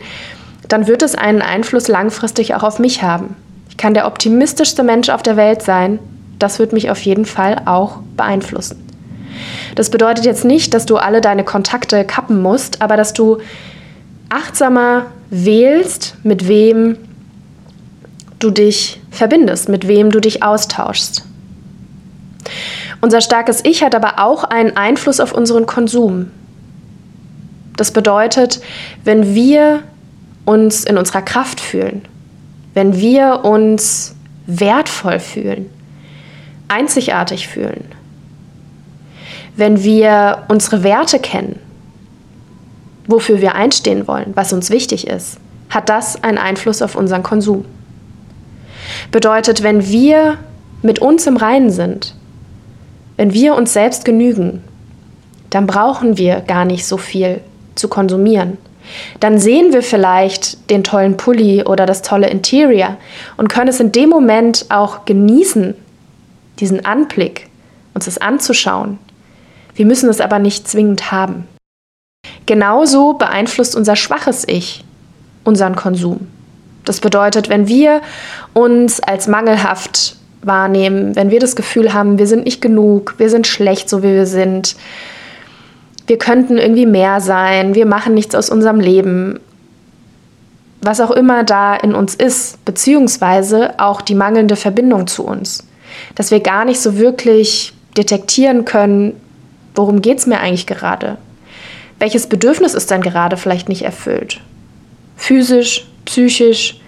dann 0.68 0.88
wird 0.88 1.04
es 1.04 1.16
einen 1.16 1.42
Einfluss 1.42 1.88
langfristig 1.88 2.56
auch 2.56 2.64
auf 2.64 2.80
mich 2.80 3.04
haben. 3.04 3.36
Ich 3.70 3.78
kann 3.78 3.94
der 3.94 4.08
optimistischste 4.08 4.84
Mensch 4.84 5.10
auf 5.10 5.24
der 5.24 5.38
Welt 5.38 5.62
sein, 5.62 6.00
das 6.40 6.60
wird 6.60 6.74
mich 6.74 6.90
auf 6.90 7.00
jeden 7.02 7.26
Fall 7.26 7.62
auch 7.66 7.98
beeinflussen. 8.18 8.82
Das 9.76 9.90
bedeutet 9.90 10.26
jetzt 10.26 10.46
nicht, 10.46 10.74
dass 10.74 10.86
du 10.86 10.98
alle 10.98 11.22
deine 11.22 11.44
Kontakte 11.44 12.06
kappen 12.06 12.42
musst, 12.42 12.82
aber 12.82 12.98
dass 12.98 13.14
du 13.14 13.40
achtsamer 14.30 15.08
wählst, 15.30 16.16
mit 16.24 16.48
wem 16.48 16.98
du 18.46 18.52
dich 18.52 19.02
verbindest, 19.10 19.70
mit 19.70 19.88
wem 19.88 20.12
du 20.12 20.22
dich 20.22 20.44
austauschst. 20.44 21.26
Unser 23.02 23.22
starkes 23.22 23.62
Ich 23.64 23.84
hat 23.84 23.96
aber 23.96 24.20
auch 24.20 24.44
einen 24.44 24.78
Einfluss 24.78 25.20
auf 25.20 25.34
unseren 25.34 25.66
Konsum. 25.66 26.32
Das 27.76 27.92
bedeutet, 27.92 28.62
wenn 29.04 29.34
wir 29.34 29.84
uns 30.46 30.84
in 30.84 30.98
unserer 30.98 31.24
Kraft 31.24 31.60
fühlen, 31.60 32.04
wenn 32.74 32.96
wir 32.98 33.44
uns 33.44 34.16
wertvoll 34.46 35.20
fühlen, 35.20 35.70
einzigartig 36.68 37.48
fühlen, 37.48 37.86
wenn 39.56 39.84
wir 39.84 40.44
unsere 40.50 40.84
Werte 40.84 41.20
kennen, 41.20 41.60
wofür 43.08 43.42
wir 43.42 43.56
einstehen 43.56 44.08
wollen, 44.08 44.34
was 44.36 44.54
uns 44.54 44.70
wichtig 44.70 45.08
ist, 45.08 45.38
hat 45.70 45.90
das 45.90 46.24
einen 46.24 46.38
Einfluss 46.38 46.82
auf 46.82 46.96
unseren 46.96 47.24
Konsum. 47.24 47.66
Bedeutet, 49.12 49.64
wenn 49.64 49.88
wir 49.88 50.38
mit 50.82 51.00
uns 51.00 51.28
im 51.28 51.38
Reinen 51.38 51.72
sind, 51.72 52.16
wenn 53.18 53.34
wir 53.34 53.56
uns 53.56 53.74
selbst 53.74 54.06
genügen, 54.06 54.64
dann 55.50 55.68
brauchen 55.68 56.18
wir 56.18 56.42
gar 56.42 56.66
nicht 56.66 56.86
so 56.86 56.98
viel 56.98 57.42
zu 57.76 57.88
konsumieren. 57.88 58.58
Dann 59.20 59.40
sehen 59.40 59.74
wir 59.74 59.82
vielleicht 59.82 60.70
den 60.70 60.84
tollen 60.84 61.18
Pulli 61.18 61.64
oder 61.64 61.86
das 61.86 62.02
tolle 62.02 62.30
Interior 62.30 62.98
und 63.38 63.48
können 63.48 63.70
es 63.70 63.80
in 63.80 63.92
dem 63.92 64.10
Moment 64.10 64.66
auch 64.70 65.06
genießen, 65.06 65.74
diesen 66.60 66.86
Anblick, 66.86 67.50
uns 67.94 68.06
das 68.06 68.18
anzuschauen. 68.18 69.00
Wir 69.76 69.86
müssen 69.86 70.10
es 70.10 70.22
aber 70.22 70.40
nicht 70.40 70.68
zwingend 70.68 71.12
haben. 71.12 71.48
Genauso 72.46 73.14
beeinflusst 73.14 73.76
unser 73.76 73.96
schwaches 73.96 74.48
Ich 74.48 74.84
unseren 75.44 75.76
Konsum. 75.76 76.28
Das 76.86 77.00
bedeutet, 77.00 77.50
wenn 77.50 77.68
wir 77.68 78.02
uns 78.54 79.02
als 79.02 79.28
mangelhaft 79.28 80.16
wahrnehmen, 80.44 81.16
wenn 81.16 81.32
wir 81.32 81.40
das 81.40 81.56
Gefühl 81.56 81.94
haben, 81.94 82.20
wir 82.20 82.28
sind 82.28 82.46
nicht 82.46 82.62
genug, 82.62 83.16
wir 83.18 83.30
sind 83.30 83.48
schlecht, 83.48 83.90
so 83.90 84.04
wie 84.04 84.14
wir 84.14 84.28
sind, 84.28 84.76
wir 86.08 86.18
könnten 86.18 86.58
irgendwie 86.58 86.86
mehr 86.86 87.20
sein, 87.20 87.74
wir 87.74 87.88
machen 87.88 88.14
nichts 88.14 88.36
aus 88.36 88.50
unserem 88.50 88.80
Leben, 88.80 89.40
was 90.82 91.02
auch 91.02 91.12
immer 91.12 91.44
da 91.44 91.76
in 91.76 91.96
uns 91.96 92.14
ist, 92.14 92.64
beziehungsweise 92.64 93.80
auch 93.80 94.02
die 94.02 94.14
mangelnde 94.14 94.56
Verbindung 94.56 95.08
zu 95.08 95.26
uns, 95.26 95.68
dass 96.14 96.30
wir 96.30 96.42
gar 96.42 96.64
nicht 96.64 96.80
so 96.80 96.98
wirklich 96.98 97.74
detektieren 97.98 98.66
können, 98.66 99.20
worum 99.74 100.02
geht 100.02 100.20
es 100.20 100.28
mir 100.28 100.40
eigentlich 100.40 100.68
gerade? 100.68 101.18
Welches 101.98 102.28
Bedürfnis 102.28 102.74
ist 102.74 102.92
dann 102.92 103.02
gerade 103.02 103.38
vielleicht 103.38 103.70
nicht 103.70 103.84
erfüllt? 103.84 104.42
Physisch, 105.18 105.88
psychisch? 106.06 106.80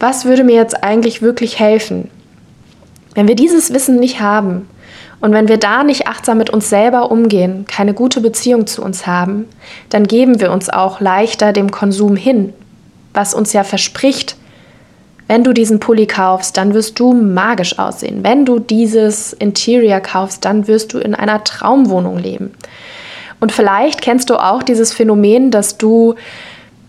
Was 0.00 0.24
würde 0.24 0.44
mir 0.44 0.56
jetzt 0.56 0.82
eigentlich 0.82 1.22
wirklich 1.22 1.58
helfen? 1.58 2.10
Wenn 3.14 3.28
wir 3.28 3.34
dieses 3.34 3.72
Wissen 3.72 3.96
nicht 3.96 4.20
haben 4.20 4.68
und 5.20 5.32
wenn 5.32 5.48
wir 5.48 5.58
da 5.58 5.82
nicht 5.82 6.06
achtsam 6.06 6.38
mit 6.38 6.50
uns 6.50 6.68
selber 6.68 7.10
umgehen, 7.10 7.64
keine 7.66 7.94
gute 7.94 8.20
Beziehung 8.20 8.66
zu 8.66 8.82
uns 8.82 9.06
haben, 9.06 9.46
dann 9.90 10.06
geben 10.06 10.40
wir 10.40 10.52
uns 10.52 10.70
auch 10.70 11.00
leichter 11.00 11.52
dem 11.52 11.70
Konsum 11.70 12.16
hin, 12.16 12.52
was 13.12 13.34
uns 13.34 13.52
ja 13.52 13.64
verspricht, 13.64 14.36
wenn 15.28 15.44
du 15.44 15.52
diesen 15.52 15.78
Pulli 15.78 16.06
kaufst, 16.06 16.56
dann 16.56 16.72
wirst 16.72 16.98
du 16.98 17.12
magisch 17.12 17.78
aussehen. 17.78 18.24
Wenn 18.24 18.46
du 18.46 18.58
dieses 18.58 19.34
Interior 19.34 20.00
kaufst, 20.00 20.44
dann 20.46 20.66
wirst 20.66 20.94
du 20.94 20.98
in 20.98 21.14
einer 21.14 21.44
Traumwohnung 21.44 22.18
leben. 22.18 22.52
Und 23.38 23.52
vielleicht 23.52 24.00
kennst 24.00 24.30
du 24.30 24.36
auch 24.36 24.62
dieses 24.62 24.94
Phänomen, 24.94 25.50
dass 25.50 25.76
du 25.76 26.14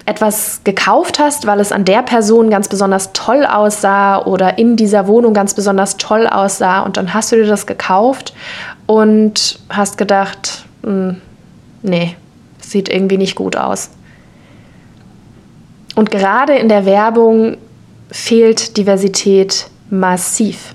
etwas 0.10 0.62
gekauft 0.64 1.20
hast, 1.20 1.46
weil 1.46 1.60
es 1.60 1.72
an 1.72 1.86
der 1.86 2.02
Person 2.02 2.50
ganz 2.50 2.68
besonders 2.68 3.14
toll 3.14 3.46
aussah 3.46 4.26
oder 4.26 4.58
in 4.58 4.76
dieser 4.76 5.08
Wohnung 5.08 5.36
ganz 5.36 5.54
besonders 5.54 5.98
toll 5.98 6.26
aussah 6.28 6.82
und 6.82 6.98
dann 6.98 7.14
hast 7.14 7.32
du 7.32 7.36
dir 7.36 7.46
das 7.46 7.68
gekauft 7.68 8.34
und 8.88 9.60
hast 9.70 10.00
gedacht, 10.00 10.66
hm, 10.84 11.22
nee, 11.84 12.16
sieht 12.60 12.90
irgendwie 12.90 13.18
nicht 13.18 13.36
gut 13.36 13.56
aus. 13.56 13.92
Und 15.96 16.10
gerade 16.10 16.56
in 16.56 16.70
der 16.70 16.86
Werbung 16.86 17.58
fehlt 18.10 18.78
Diversität 18.78 19.68
massiv. 19.92 20.74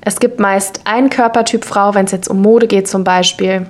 Es 0.00 0.18
gibt 0.18 0.40
meist 0.40 0.80
einen 0.84 1.10
Körpertyp 1.10 1.64
Frau, 1.64 1.94
wenn 1.94 2.06
es 2.06 2.12
jetzt 2.12 2.28
um 2.28 2.42
Mode 2.42 2.66
geht 2.66 2.88
zum 2.88 3.04
Beispiel, 3.04 3.66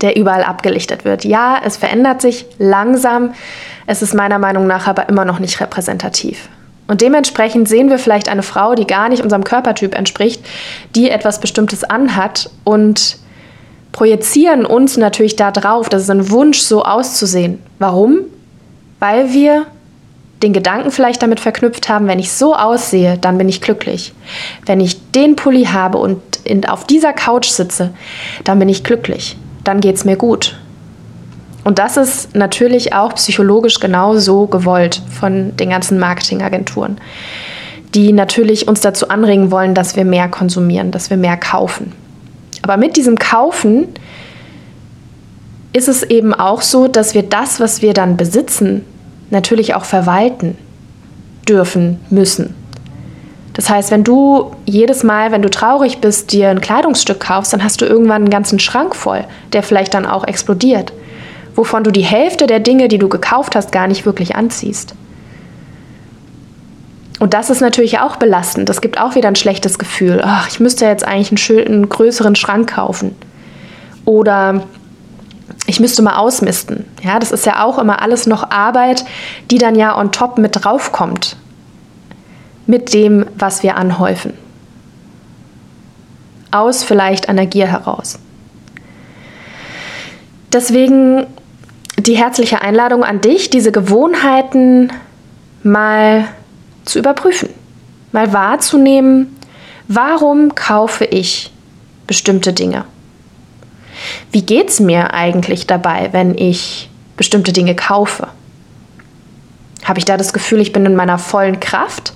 der 0.00 0.16
überall 0.16 0.42
abgelichtet 0.42 1.04
wird. 1.04 1.24
Ja, 1.24 1.60
es 1.64 1.76
verändert 1.76 2.22
sich 2.22 2.46
langsam, 2.58 3.34
es 3.86 4.02
ist 4.02 4.14
meiner 4.14 4.38
Meinung 4.38 4.66
nach 4.66 4.86
aber 4.86 5.08
immer 5.08 5.24
noch 5.24 5.38
nicht 5.38 5.60
repräsentativ. 5.60 6.48
Und 6.86 7.02
dementsprechend 7.02 7.68
sehen 7.68 7.88
wir 7.88 7.98
vielleicht 7.98 8.28
eine 8.28 8.42
Frau, 8.42 8.74
die 8.74 8.86
gar 8.86 9.08
nicht 9.08 9.22
unserem 9.22 9.44
Körpertyp 9.44 9.94
entspricht, 9.94 10.44
die 10.96 11.08
etwas 11.08 11.40
Bestimmtes 11.40 11.84
anhat 11.84 12.50
und 12.64 13.16
projizieren 13.92 14.66
uns 14.66 14.96
natürlich 14.96 15.36
darauf, 15.36 15.88
das 15.88 16.02
ist 16.02 16.10
ein 16.10 16.30
Wunsch, 16.30 16.58
so 16.58 16.82
auszusehen. 16.82 17.60
Warum? 17.78 18.20
Weil 18.98 19.32
wir 19.32 19.66
den 20.42 20.52
Gedanken 20.52 20.90
vielleicht 20.90 21.22
damit 21.22 21.38
verknüpft 21.38 21.88
haben, 21.88 22.06
wenn 22.06 22.18
ich 22.18 22.32
so 22.32 22.56
aussehe, 22.56 23.18
dann 23.18 23.38
bin 23.38 23.48
ich 23.48 23.60
glücklich. 23.60 24.12
Wenn 24.66 24.80
ich 24.80 25.10
den 25.12 25.36
Pulli 25.36 25.66
habe 25.66 25.98
und 25.98 26.20
in, 26.44 26.64
auf 26.66 26.86
dieser 26.86 27.12
Couch 27.12 27.48
sitze, 27.48 27.92
dann 28.44 28.58
bin 28.58 28.68
ich 28.68 28.82
glücklich. 28.82 29.36
Dann 29.64 29.80
geht 29.80 29.96
es 29.96 30.04
mir 30.04 30.16
gut. 30.16 30.58
Und 31.64 31.78
das 31.78 31.96
ist 31.96 32.34
natürlich 32.34 32.94
auch 32.94 33.14
psychologisch 33.14 33.80
genauso 33.80 34.46
gewollt 34.46 35.02
von 35.10 35.56
den 35.56 35.70
ganzen 35.70 35.98
Marketingagenturen, 35.98 36.98
die 37.94 38.12
natürlich 38.12 38.66
uns 38.66 38.80
dazu 38.80 39.08
anregen 39.08 39.50
wollen, 39.50 39.74
dass 39.74 39.96
wir 39.96 40.04
mehr 40.04 40.28
konsumieren, 40.28 40.90
dass 40.90 41.10
wir 41.10 41.16
mehr 41.16 41.36
kaufen. 41.36 41.92
Aber 42.62 42.76
mit 42.76 42.96
diesem 42.96 43.18
Kaufen 43.18 43.88
ist 45.72 45.88
es 45.88 46.02
eben 46.02 46.34
auch 46.34 46.62
so, 46.62 46.88
dass 46.88 47.14
wir 47.14 47.22
das, 47.22 47.60
was 47.60 47.82
wir 47.82 47.92
dann 47.92 48.16
besitzen, 48.16 48.84
natürlich 49.30 49.74
auch 49.74 49.84
verwalten 49.84 50.56
dürfen 51.48 52.00
müssen. 52.10 52.54
Das 53.54 53.68
heißt, 53.68 53.90
wenn 53.90 54.04
du 54.04 54.52
jedes 54.64 55.02
Mal, 55.02 55.32
wenn 55.32 55.42
du 55.42 55.50
traurig 55.50 55.98
bist, 55.98 56.32
dir 56.32 56.50
ein 56.50 56.60
Kleidungsstück 56.60 57.20
kaufst, 57.20 57.52
dann 57.52 57.64
hast 57.64 57.80
du 57.80 57.84
irgendwann 57.84 58.22
einen 58.22 58.30
ganzen 58.30 58.58
Schrank 58.58 58.94
voll, 58.94 59.24
der 59.52 59.62
vielleicht 59.62 59.94
dann 59.94 60.06
auch 60.06 60.24
explodiert, 60.24 60.92
wovon 61.56 61.82
du 61.82 61.90
die 61.90 62.04
Hälfte 62.04 62.46
der 62.46 62.60
Dinge, 62.60 62.88
die 62.88 62.98
du 62.98 63.08
gekauft 63.08 63.56
hast, 63.56 63.72
gar 63.72 63.88
nicht 63.88 64.06
wirklich 64.06 64.36
anziehst. 64.36 64.94
Und 67.18 67.34
das 67.34 67.50
ist 67.50 67.60
natürlich 67.60 67.98
auch 67.98 68.16
belastend. 68.16 68.70
Das 68.70 68.80
gibt 68.80 68.98
auch 68.98 69.14
wieder 69.14 69.28
ein 69.28 69.36
schlechtes 69.36 69.78
Gefühl. 69.78 70.22
Ach, 70.24 70.48
ich 70.48 70.58
müsste 70.58 70.86
jetzt 70.86 71.06
eigentlich 71.06 71.30
einen, 71.30 71.36
schönen, 71.36 71.88
größeren 71.88 72.34
Schrank 72.34 72.74
kaufen. 72.74 73.14
Oder 74.06 74.62
ich 75.66 75.80
müsste 75.80 76.00
mal 76.00 76.16
ausmisten. 76.16 76.86
Ja, 77.02 77.18
das 77.18 77.30
ist 77.30 77.44
ja 77.44 77.62
auch 77.62 77.78
immer 77.78 78.00
alles 78.00 78.26
noch 78.26 78.50
Arbeit, 78.50 79.04
die 79.50 79.58
dann 79.58 79.74
ja 79.74 79.98
on 79.98 80.12
top 80.12 80.38
mit 80.38 80.64
draufkommt. 80.64 81.36
Mit 82.70 82.94
dem, 82.94 83.26
was 83.36 83.64
wir 83.64 83.76
anhäufen. 83.76 84.32
Aus 86.52 86.84
vielleicht 86.84 87.28
einer 87.28 87.44
Gier 87.44 87.66
heraus. 87.66 88.20
Deswegen 90.52 91.26
die 91.98 92.16
herzliche 92.16 92.62
Einladung 92.62 93.02
an 93.02 93.20
dich, 93.20 93.50
diese 93.50 93.72
Gewohnheiten 93.72 94.92
mal 95.64 96.28
zu 96.84 97.00
überprüfen, 97.00 97.48
mal 98.12 98.32
wahrzunehmen, 98.32 99.36
warum 99.88 100.54
kaufe 100.54 101.04
ich 101.04 101.50
bestimmte 102.06 102.52
Dinge? 102.52 102.84
Wie 104.30 104.42
geht 104.42 104.68
es 104.68 104.78
mir 104.78 105.12
eigentlich 105.12 105.66
dabei, 105.66 106.10
wenn 106.12 106.38
ich 106.38 106.88
bestimmte 107.16 107.52
Dinge 107.52 107.74
kaufe? 107.74 108.28
Habe 109.82 109.98
ich 109.98 110.04
da 110.04 110.16
das 110.16 110.32
Gefühl, 110.32 110.60
ich 110.60 110.72
bin 110.72 110.86
in 110.86 110.94
meiner 110.94 111.18
vollen 111.18 111.58
Kraft? 111.58 112.12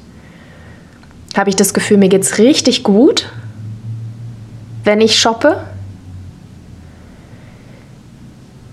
Habe 1.37 1.51
ich 1.51 1.57
das 1.57 1.75
Gefühl, 1.75 1.99
mir 1.99 2.09
geht 2.09 2.23
es 2.23 2.39
richtig 2.39 2.85
gut, 2.85 3.29
wenn 4.85 5.01
ich 5.01 5.19
shoppe? 5.19 5.65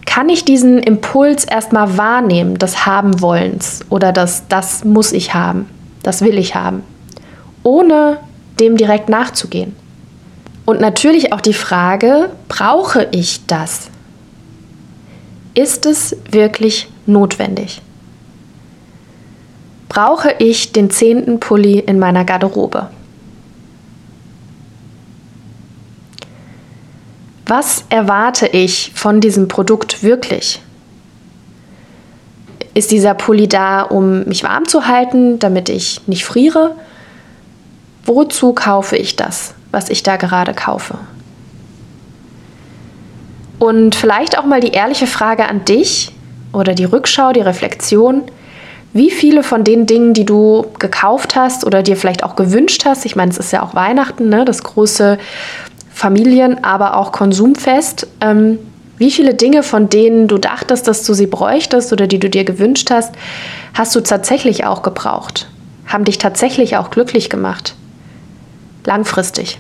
Kann 0.06 0.30
ich 0.30 0.46
diesen 0.46 0.80
Impuls 0.80 1.46
erstmal 1.46 1.98
wahrnehmen, 1.98 2.60
des 2.60 2.86
Haben-Wollens 2.86 3.82
oder 3.90 4.12
das, 4.12 4.48
das 4.48 4.84
muss 4.84 5.12
ich 5.12 5.34
haben, 5.34 5.68
das 6.04 6.22
will 6.22 6.38
ich 6.38 6.54
haben, 6.54 6.84
ohne 7.64 8.18
dem 8.60 8.78
direkt 8.78 9.10
nachzugehen? 9.10 9.76
Und 10.66 10.80
natürlich 10.80 11.34
auch 11.34 11.42
die 11.42 11.54
Frage, 11.54 12.30
brauche 12.48 13.08
ich 13.12 13.46
das? 13.48 13.90
Ist 15.54 15.86
es 15.86 16.16
wirklich 16.30 16.90
notwendig? 17.08 17.82
Brauche 19.92 20.36
ich 20.40 20.72
den 20.72 20.90
zehnten 20.90 21.40
Pulli 21.40 21.80
in 21.80 22.00
meiner 22.00 22.24
Garderobe? 22.24 22.90
Was 27.46 27.84
erwarte 27.90 28.48
ich 28.48 28.92
von 28.96 29.20
diesem 29.20 29.50
Produkt 29.50 30.04
wirklich? 30.04 30.62
Ist 32.74 32.92
dieser 32.92 33.14
Pulli 33.14 33.50
da, 33.50 33.82
um 33.82 34.24
mich 34.24 34.44
warm 34.44 34.66
zu 34.68 34.88
halten, 34.88 35.40
damit 35.40 35.68
ich 35.68 36.08
nicht 36.08 36.24
friere? 36.24 36.76
Wozu 38.06 38.54
kaufe 38.54 38.96
ich 38.96 39.18
das? 39.18 39.54
was 39.72 39.90
ich 39.90 40.04
da 40.04 40.18
gerade 40.18 40.54
kaufe. 40.54 40.98
Und 43.58 43.96
vielleicht 43.96 44.38
auch 44.38 44.46
mal 44.46 44.60
die 44.60 44.72
ehrliche 44.72 45.08
Frage 45.08 45.48
an 45.48 45.66
dich 45.66 46.12
oder 46.52 46.74
die 46.74 46.84
Rückschau, 46.84 47.32
die 47.32 47.42
Reflexion. 47.42 48.24
Wie 48.94 49.12
viele 49.12 49.44
von 49.44 49.64
den 49.64 49.86
Dingen, 49.86 50.14
die 50.14 50.26
du 50.26 50.66
gekauft 50.80 51.36
hast 51.36 51.66
oder 51.66 51.82
dir 51.82 51.96
vielleicht 51.96 52.24
auch 52.24 52.36
gewünscht 52.36 52.84
hast, 52.86 53.06
ich 53.06 53.16
meine, 53.16 53.32
es 53.32 53.38
ist 53.38 53.52
ja 53.52 53.64
auch 53.64 53.74
Weihnachten, 53.74 54.30
ne, 54.30 54.44
das 54.44 54.64
große 54.64 55.18
Familien-, 55.94 56.64
aber 56.64 56.98
auch 56.98 57.12
Konsumfest, 57.12 58.08
ähm, 58.20 58.60
wie 58.98 59.12
viele 59.12 59.34
Dinge, 59.34 59.64
von 59.64 59.90
denen 59.90 60.28
du 60.28 60.38
dachtest, 60.38 60.88
dass 60.88 61.04
du 61.04 61.14
sie 61.14 61.26
bräuchtest 61.26 61.92
oder 61.92 62.06
die 62.06 62.20
du 62.20 62.30
dir 62.30 62.44
gewünscht 62.44 62.92
hast, 62.92 63.16
hast 63.74 63.96
du 63.96 64.02
tatsächlich 64.02 64.66
auch 64.66 64.84
gebraucht? 64.84 65.48
Haben 65.88 66.04
dich 66.04 66.20
tatsächlich 66.20 66.78
auch 66.78 66.92
glücklich 66.92 67.30
gemacht? 67.30 67.76
langfristig. 68.86 69.60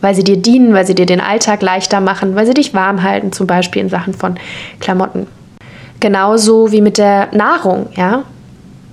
Weil 0.00 0.14
sie 0.14 0.24
dir 0.24 0.36
dienen, 0.36 0.74
weil 0.74 0.86
sie 0.86 0.94
dir 0.94 1.06
den 1.06 1.20
Alltag 1.20 1.62
leichter 1.62 2.00
machen, 2.00 2.34
weil 2.36 2.46
sie 2.46 2.54
dich 2.54 2.74
warm 2.74 3.02
halten, 3.02 3.32
zum 3.32 3.46
Beispiel 3.46 3.82
in 3.82 3.88
Sachen 3.88 4.14
von 4.14 4.36
Klamotten. 4.80 5.26
Genauso 6.00 6.72
wie 6.72 6.80
mit 6.80 6.98
der 6.98 7.28
Nahrung, 7.32 7.88
ja. 7.96 8.24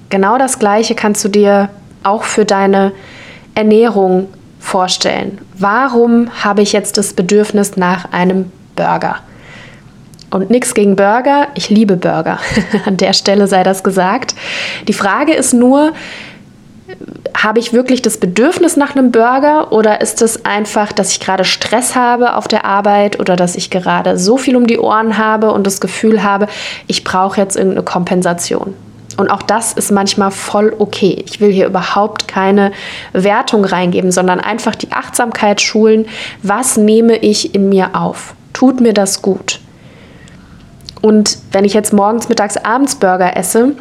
Genau 0.10 0.38
das 0.38 0.60
Gleiche 0.60 0.96
kannst 0.96 1.24
du 1.26 1.30
dir 1.30 1.70
auch 2.04 2.24
für 2.24 2.46
deine 2.46 2.92
Ernährung 3.56 4.28
vorstellen. 4.60 5.40
Warum 5.58 6.30
habe 6.44 6.62
ich 6.62 6.72
jetzt 6.72 6.98
das 6.98 7.14
Bedürfnis 7.14 7.78
nach 7.78 8.12
einem 8.12 8.52
Burger? 8.76 9.18
Und 10.30 10.50
nichts 10.50 10.74
gegen 10.74 10.96
Burger, 10.96 11.48
ich 11.54 11.70
liebe 11.70 11.96
Burger. 11.96 12.40
An 12.86 12.98
der 12.98 13.14
Stelle 13.14 13.48
sei 13.48 13.64
das 13.64 13.84
gesagt. 13.84 14.34
Die 14.88 14.94
Frage 14.94 15.34
ist 15.34 15.54
nur, 15.54 15.94
habe 17.44 17.60
ich 17.60 17.74
wirklich 17.74 18.02
das 18.02 18.18
Bedürfnis 18.18 18.78
nach 18.78 18.96
einem 18.96 19.12
Burger 19.12 19.74
oder 19.74 20.00
ist 20.00 20.22
es 20.22 20.46
einfach, 20.46 20.94
dass 20.94 21.12
ich 21.12 21.20
gerade 21.20 21.44
Stress 21.44 21.94
habe 21.94 22.36
auf 22.38 22.48
der 22.48 22.64
Arbeit 22.64 23.20
oder 23.20 23.36
dass 23.36 23.56
ich 23.56 23.70
gerade 23.70 24.18
so 24.18 24.38
viel 24.38 24.56
um 24.56 24.66
die 24.66 24.80
Ohren 24.80 25.18
habe 25.18 25.52
und 25.52 25.68
das 25.68 25.82
Gefühl 25.82 26.24
habe, 26.24 26.48
ich 26.88 27.04
brauche 27.04 27.42
jetzt 27.42 27.58
irgendeine 27.58 27.84
Kompensation? 27.84 28.74
Und 29.18 29.30
auch 29.30 29.42
das 29.42 29.74
ist 29.74 29.92
manchmal 29.92 30.32
voll 30.32 30.74
okay. 30.80 31.24
Ich 31.28 31.42
will 31.42 31.52
hier 31.52 31.68
überhaupt 31.68 32.28
keine 32.28 32.72
Wertung 33.12 33.66
reingeben, 33.66 34.12
sondern 34.12 34.40
einfach 34.40 34.76
die 34.76 34.92
Achtsamkeit 34.92 35.62
schulen. 35.62 36.06
Was 36.42 36.78
nehme 36.78 37.18
ich 37.18 37.54
in 37.54 37.70
mir 37.70 37.92
auf? 37.94 38.34
Tut 38.54 38.80
mir 38.80 38.94
das 38.94 39.22
gut? 39.22 39.60
Und 41.02 41.38
wenn 41.52 41.66
ich 41.66 41.74
jetzt 41.74 41.92
morgens, 41.92 42.30
mittags, 42.30 42.56
abends 42.58 42.96
Burger 42.96 43.36
esse, 43.36 43.76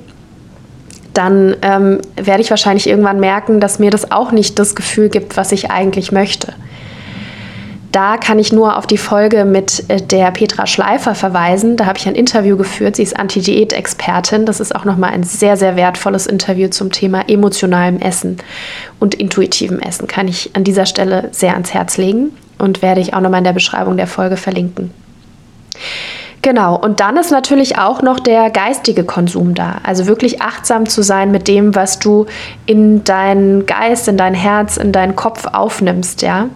dann 1.14 1.57
ähm, 1.62 2.01
werde 2.16 2.42
ich 2.42 2.51
wahrscheinlich 2.51 2.88
irgendwann 2.88 3.20
merken, 3.20 3.61
dass 3.61 3.79
mir 3.79 3.90
das 3.90 4.11
auch 4.11 4.33
nicht 4.33 4.59
das 4.59 4.75
Gefühl 4.75 5.09
gibt, 5.09 5.37
was 5.37 5.53
ich 5.53 5.70
eigentlich 5.70 6.12
möchte. 6.12 6.55
Da 7.92 8.16
kann 8.16 8.38
ich 8.38 8.55
nur 8.55 8.79
auf 8.79 8.87
die 8.87 8.96
Folge 8.96 9.44
mit 9.44 9.85
äh, 9.88 10.01
der 10.01 10.31
Petra 10.31 10.66
Schleifer 10.66 11.14
verweisen. 11.14 11.77
Da 11.77 11.85
habe 11.85 11.98
ich 11.98 12.09
ein 12.09 12.14
Interview 12.14 12.57
geführt. 12.57 12.96
Sie 12.96 13.03
ist 13.03 13.18
Anti-Diät-Expertin. 13.18 14.46
Das 14.46 14.61
ist 14.61 14.75
auch 14.75 14.87
nochmal 14.87 15.11
ein 15.11 15.25
sehr, 15.25 15.59
sehr 15.59 15.77
wertvolles 15.77 16.27
Interview 16.27 16.68
zum 16.68 16.90
Thema 16.90 17.29
emotionalem 17.29 17.98
Essen 17.98 18.38
und 18.98 19.14
intuitivem 19.14 19.79
Essen. 19.79 20.09
Kann 20.09 20.27
ich 20.27 20.51
an 20.57 20.64
dieser 20.64 20.87
Stelle 20.87 21.29
sehr 21.33 21.53
ans 21.53 21.75
Herz 21.75 21.98
legen 21.98 22.31
und 22.59 22.81
werde 22.81 23.03
ich 23.03 23.12
auch 23.12 23.20
nochmal 23.20 23.38
in 23.38 23.44
der 23.44 23.53
Beschreibung 23.53 23.98
der 23.98 24.07
Folge 24.07 24.38
verlinken. 24.38 24.90
Genau, 26.42 26.76
und 26.76 26.98
dann 26.98 27.16
ist 27.16 27.31
natürlich 27.31 27.78
auch 27.78 28.02
noch 28.02 28.18
der 28.18 28.50
geistige 28.50 29.05
Konsum 29.05 29.55
da. 29.55 29.76
Also 29.85 30.09
wirklich 30.09 30.42
achtsam 30.42 30.88
zu 30.88 31.02
sein 31.02 31.31
mit 31.31 31.46
dem, 31.46 31.76
was 31.76 32.00
du 32.00 32.26
in 32.66 33.05
deinen 33.05 33.64
Geist, 33.64 34.09
in 34.09 34.16
dein 34.16 34.35
Herz, 34.35 34.76
in 34.76 34.90
deinen 34.90 35.14
Kopf 35.14 35.46
aufnimmst, 35.46 36.20
ja. 36.22 36.48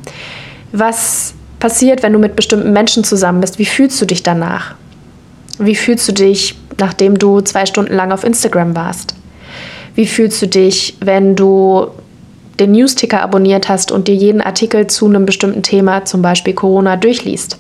Was 0.73 1.35
passiert, 1.61 2.03
wenn 2.03 2.13
du 2.13 2.19
mit 2.19 2.35
bestimmten 2.35 2.73
Menschen 2.73 3.05
zusammen 3.05 3.41
bist? 3.41 3.61
Wie 3.61 3.65
fühlst 3.65 4.01
du 4.03 4.07
dich 4.07 4.25
danach? 4.25 4.75
Wie 5.61 5.77
fühlst 5.77 6.09
du 6.09 6.13
dich, 6.13 6.57
nachdem 6.79 7.17
du 7.17 7.41
zwei 7.41 7.65
Stunden 7.65 7.95
lang 7.95 8.11
auf 8.11 8.25
Instagram 8.25 8.75
warst? 8.75 9.15
Wie 9.95 10.07
fühlst 10.07 10.43
du 10.43 10.49
dich, 10.49 10.97
wenn 11.01 11.37
du 11.37 11.87
den 12.59 12.73
Newsticker 12.73 13.23
abonniert 13.23 13.69
hast 13.69 13.93
und 13.93 14.09
dir 14.09 14.17
jeden 14.17 14.41
Artikel 14.41 14.89
zu 14.89 15.07
einem 15.07 15.27
bestimmten 15.27 15.63
Thema, 15.63 16.05
zum 16.05 16.23
Beispiel 16.23 16.55
Corona, 16.55 16.97
durchliest? 16.97 17.59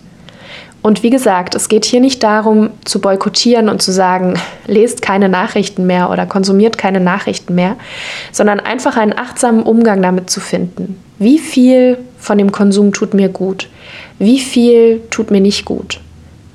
Und 0.87 1.03
wie 1.03 1.11
gesagt, 1.11 1.57
es 1.57 1.69
geht 1.69 1.85
hier 1.85 1.99
nicht 1.99 2.23
darum 2.23 2.71
zu 2.85 3.01
boykottieren 3.01 3.69
und 3.69 3.83
zu 3.83 3.91
sagen, 3.91 4.39
lest 4.69 5.03
keine 5.03 5.29
Nachrichten 5.29 5.85
mehr 5.85 6.11
oder 6.11 6.27
konsumiert 6.27 6.79
keine 6.79 7.01
Nachrichten 7.01 7.57
mehr, 7.57 7.75
sondern 8.31 8.61
einfach 8.61 8.97
einen 8.97 9.19
achtsamen 9.19 9.65
Umgang 9.65 10.01
damit 10.01 10.31
zu 10.31 10.39
finden. 10.39 11.03
Wie 11.19 11.41
viel 11.41 11.99
von 12.21 12.39
dem 12.39 12.53
Konsum 12.53 12.93
tut 12.93 13.15
mir 13.15 13.29
gut? 13.29 13.69
Wie 14.21 14.39
viel 14.39 15.01
tut 15.11 15.33
mir 15.33 15.41
nicht 15.41 15.65
gut? 15.65 15.99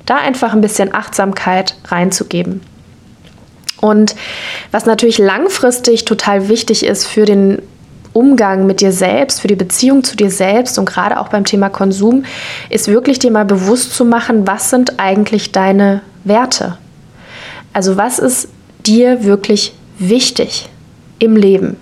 Da 0.06 0.16
einfach 0.16 0.54
ein 0.54 0.62
bisschen 0.62 0.94
Achtsamkeit 0.94 1.76
reinzugeben. 1.88 2.62
Und 3.82 4.14
was 4.70 4.86
natürlich 4.86 5.18
langfristig 5.18 6.06
total 6.06 6.48
wichtig 6.48 6.86
ist 6.86 7.06
für 7.06 7.26
den 7.26 7.60
Umgang 8.12 8.66
mit 8.66 8.80
dir 8.80 8.92
selbst, 8.92 9.40
für 9.40 9.48
die 9.48 9.56
Beziehung 9.56 10.04
zu 10.04 10.16
dir 10.16 10.30
selbst 10.30 10.78
und 10.78 10.84
gerade 10.84 11.18
auch 11.18 11.28
beim 11.28 11.44
Thema 11.44 11.70
Konsum, 11.70 12.24
ist 12.68 12.88
wirklich 12.88 13.18
dir 13.18 13.30
mal 13.30 13.44
bewusst 13.44 13.94
zu 13.94 14.04
machen, 14.04 14.46
was 14.46 14.70
sind 14.70 14.98
eigentlich 14.98 15.52
deine 15.52 16.02
Werte? 16.24 16.76
Also 17.72 17.96
was 17.96 18.18
ist 18.18 18.48
dir 18.86 19.24
wirklich 19.24 19.74
wichtig 19.98 20.68
im 21.18 21.36
Leben? 21.36 21.76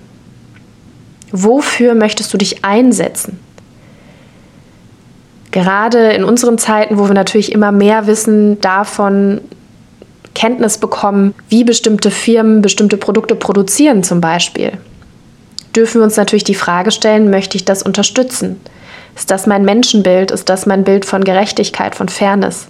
Wofür 1.33 1.95
möchtest 1.95 2.33
du 2.33 2.39
dich 2.39 2.65
einsetzen? 2.65 3.41
Gerade 5.51 6.13
in 6.13 6.23
unseren 6.23 6.59
Zeiten, 6.59 6.99
wo 6.99 7.09
wir 7.09 7.15
natürlich 7.15 7.51
immer 7.51 7.73
mehr 7.73 8.07
wissen 8.07 8.61
davon, 8.61 9.41
Kenntnis 10.35 10.79
bekommen, 10.79 11.35
wie 11.49 11.65
bestimmte 11.65 12.13
Firmen 12.13 12.63
bestimmte 12.63 12.97
Produkte 12.97 13.35
produzieren 13.35 14.05
zum 14.05 14.21
Beispiel 14.21 14.79
dürfen 15.75 16.01
wir 16.01 16.05
uns 16.05 16.17
natürlich 16.17 16.45
die 16.45 16.55
Frage 16.55 16.91
stellen, 16.91 17.31
möchte 17.31 17.57
ich 17.57 17.65
das 17.65 17.83
unterstützen? 17.83 18.61
Ist 19.17 19.31
das 19.31 19.47
mein 19.47 19.65
Menschenbild? 19.65 20.31
Ist 20.31 20.49
das 20.49 20.67
mein 20.67 20.85
Bild 20.85 21.05
von 21.05 21.25
Gerechtigkeit, 21.25 21.95
von 21.95 22.09
Fairness? 22.09 22.69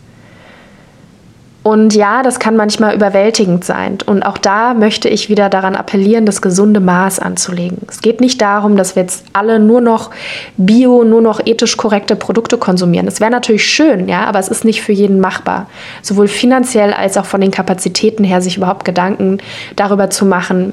Und 1.62 1.94
ja, 1.94 2.22
das 2.22 2.38
kann 2.38 2.56
manchmal 2.56 2.94
überwältigend 2.94 3.66
sein. 3.66 3.98
Und 4.06 4.22
auch 4.22 4.38
da 4.38 4.72
möchte 4.72 5.10
ich 5.10 5.28
wieder 5.28 5.50
daran 5.50 5.76
appellieren, 5.76 6.24
das 6.24 6.40
gesunde 6.40 6.80
Maß 6.80 7.18
anzulegen. 7.18 7.78
Es 7.86 8.00
geht 8.00 8.22
nicht 8.22 8.40
darum, 8.40 8.76
dass 8.76 8.96
wir 8.96 9.02
jetzt 9.02 9.26
alle 9.34 9.60
nur 9.60 9.82
noch 9.82 10.10
bio, 10.56 11.04
nur 11.04 11.20
noch 11.20 11.38
ethisch 11.44 11.76
korrekte 11.76 12.16
Produkte 12.16 12.56
konsumieren. 12.56 13.04
Das 13.04 13.20
wäre 13.20 13.30
natürlich 13.30 13.66
schön, 13.66 14.08
ja, 14.08 14.24
aber 14.24 14.38
es 14.38 14.48
ist 14.48 14.64
nicht 14.64 14.80
für 14.80 14.92
jeden 14.92 15.20
machbar. 15.20 15.66
Sowohl 16.00 16.28
finanziell 16.28 16.94
als 16.94 17.18
auch 17.18 17.26
von 17.26 17.42
den 17.42 17.50
Kapazitäten 17.50 18.24
her, 18.24 18.40
sich 18.40 18.56
überhaupt 18.56 18.86
Gedanken 18.86 19.36
darüber 19.76 20.08
zu 20.08 20.24
machen, 20.24 20.72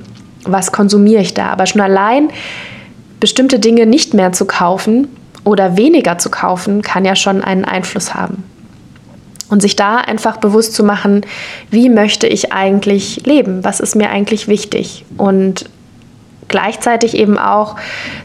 was 0.51 0.71
konsumiere 0.71 1.21
ich 1.21 1.33
da. 1.33 1.49
Aber 1.49 1.65
schon 1.65 1.81
allein 1.81 2.29
bestimmte 3.19 3.59
Dinge 3.59 3.85
nicht 3.85 4.13
mehr 4.13 4.31
zu 4.31 4.45
kaufen 4.45 5.07
oder 5.43 5.77
weniger 5.77 6.17
zu 6.17 6.29
kaufen, 6.29 6.81
kann 6.81 7.05
ja 7.05 7.15
schon 7.15 7.43
einen 7.43 7.65
Einfluss 7.65 8.13
haben. 8.13 8.43
Und 9.49 9.61
sich 9.61 9.77
da 9.77 9.97
einfach 9.97 10.37
bewusst 10.37 10.73
zu 10.73 10.83
machen, 10.83 11.25
wie 11.71 11.87
möchte 11.89 12.27
ich 12.27 12.51
eigentlich 12.51 13.25
leben? 13.25 13.63
Was 13.63 13.79
ist 13.79 13.95
mir 13.95 14.09
eigentlich 14.09 14.49
wichtig? 14.49 15.05
Und 15.15 15.69
gleichzeitig 16.49 17.15
eben 17.15 17.37
auch 17.37 17.75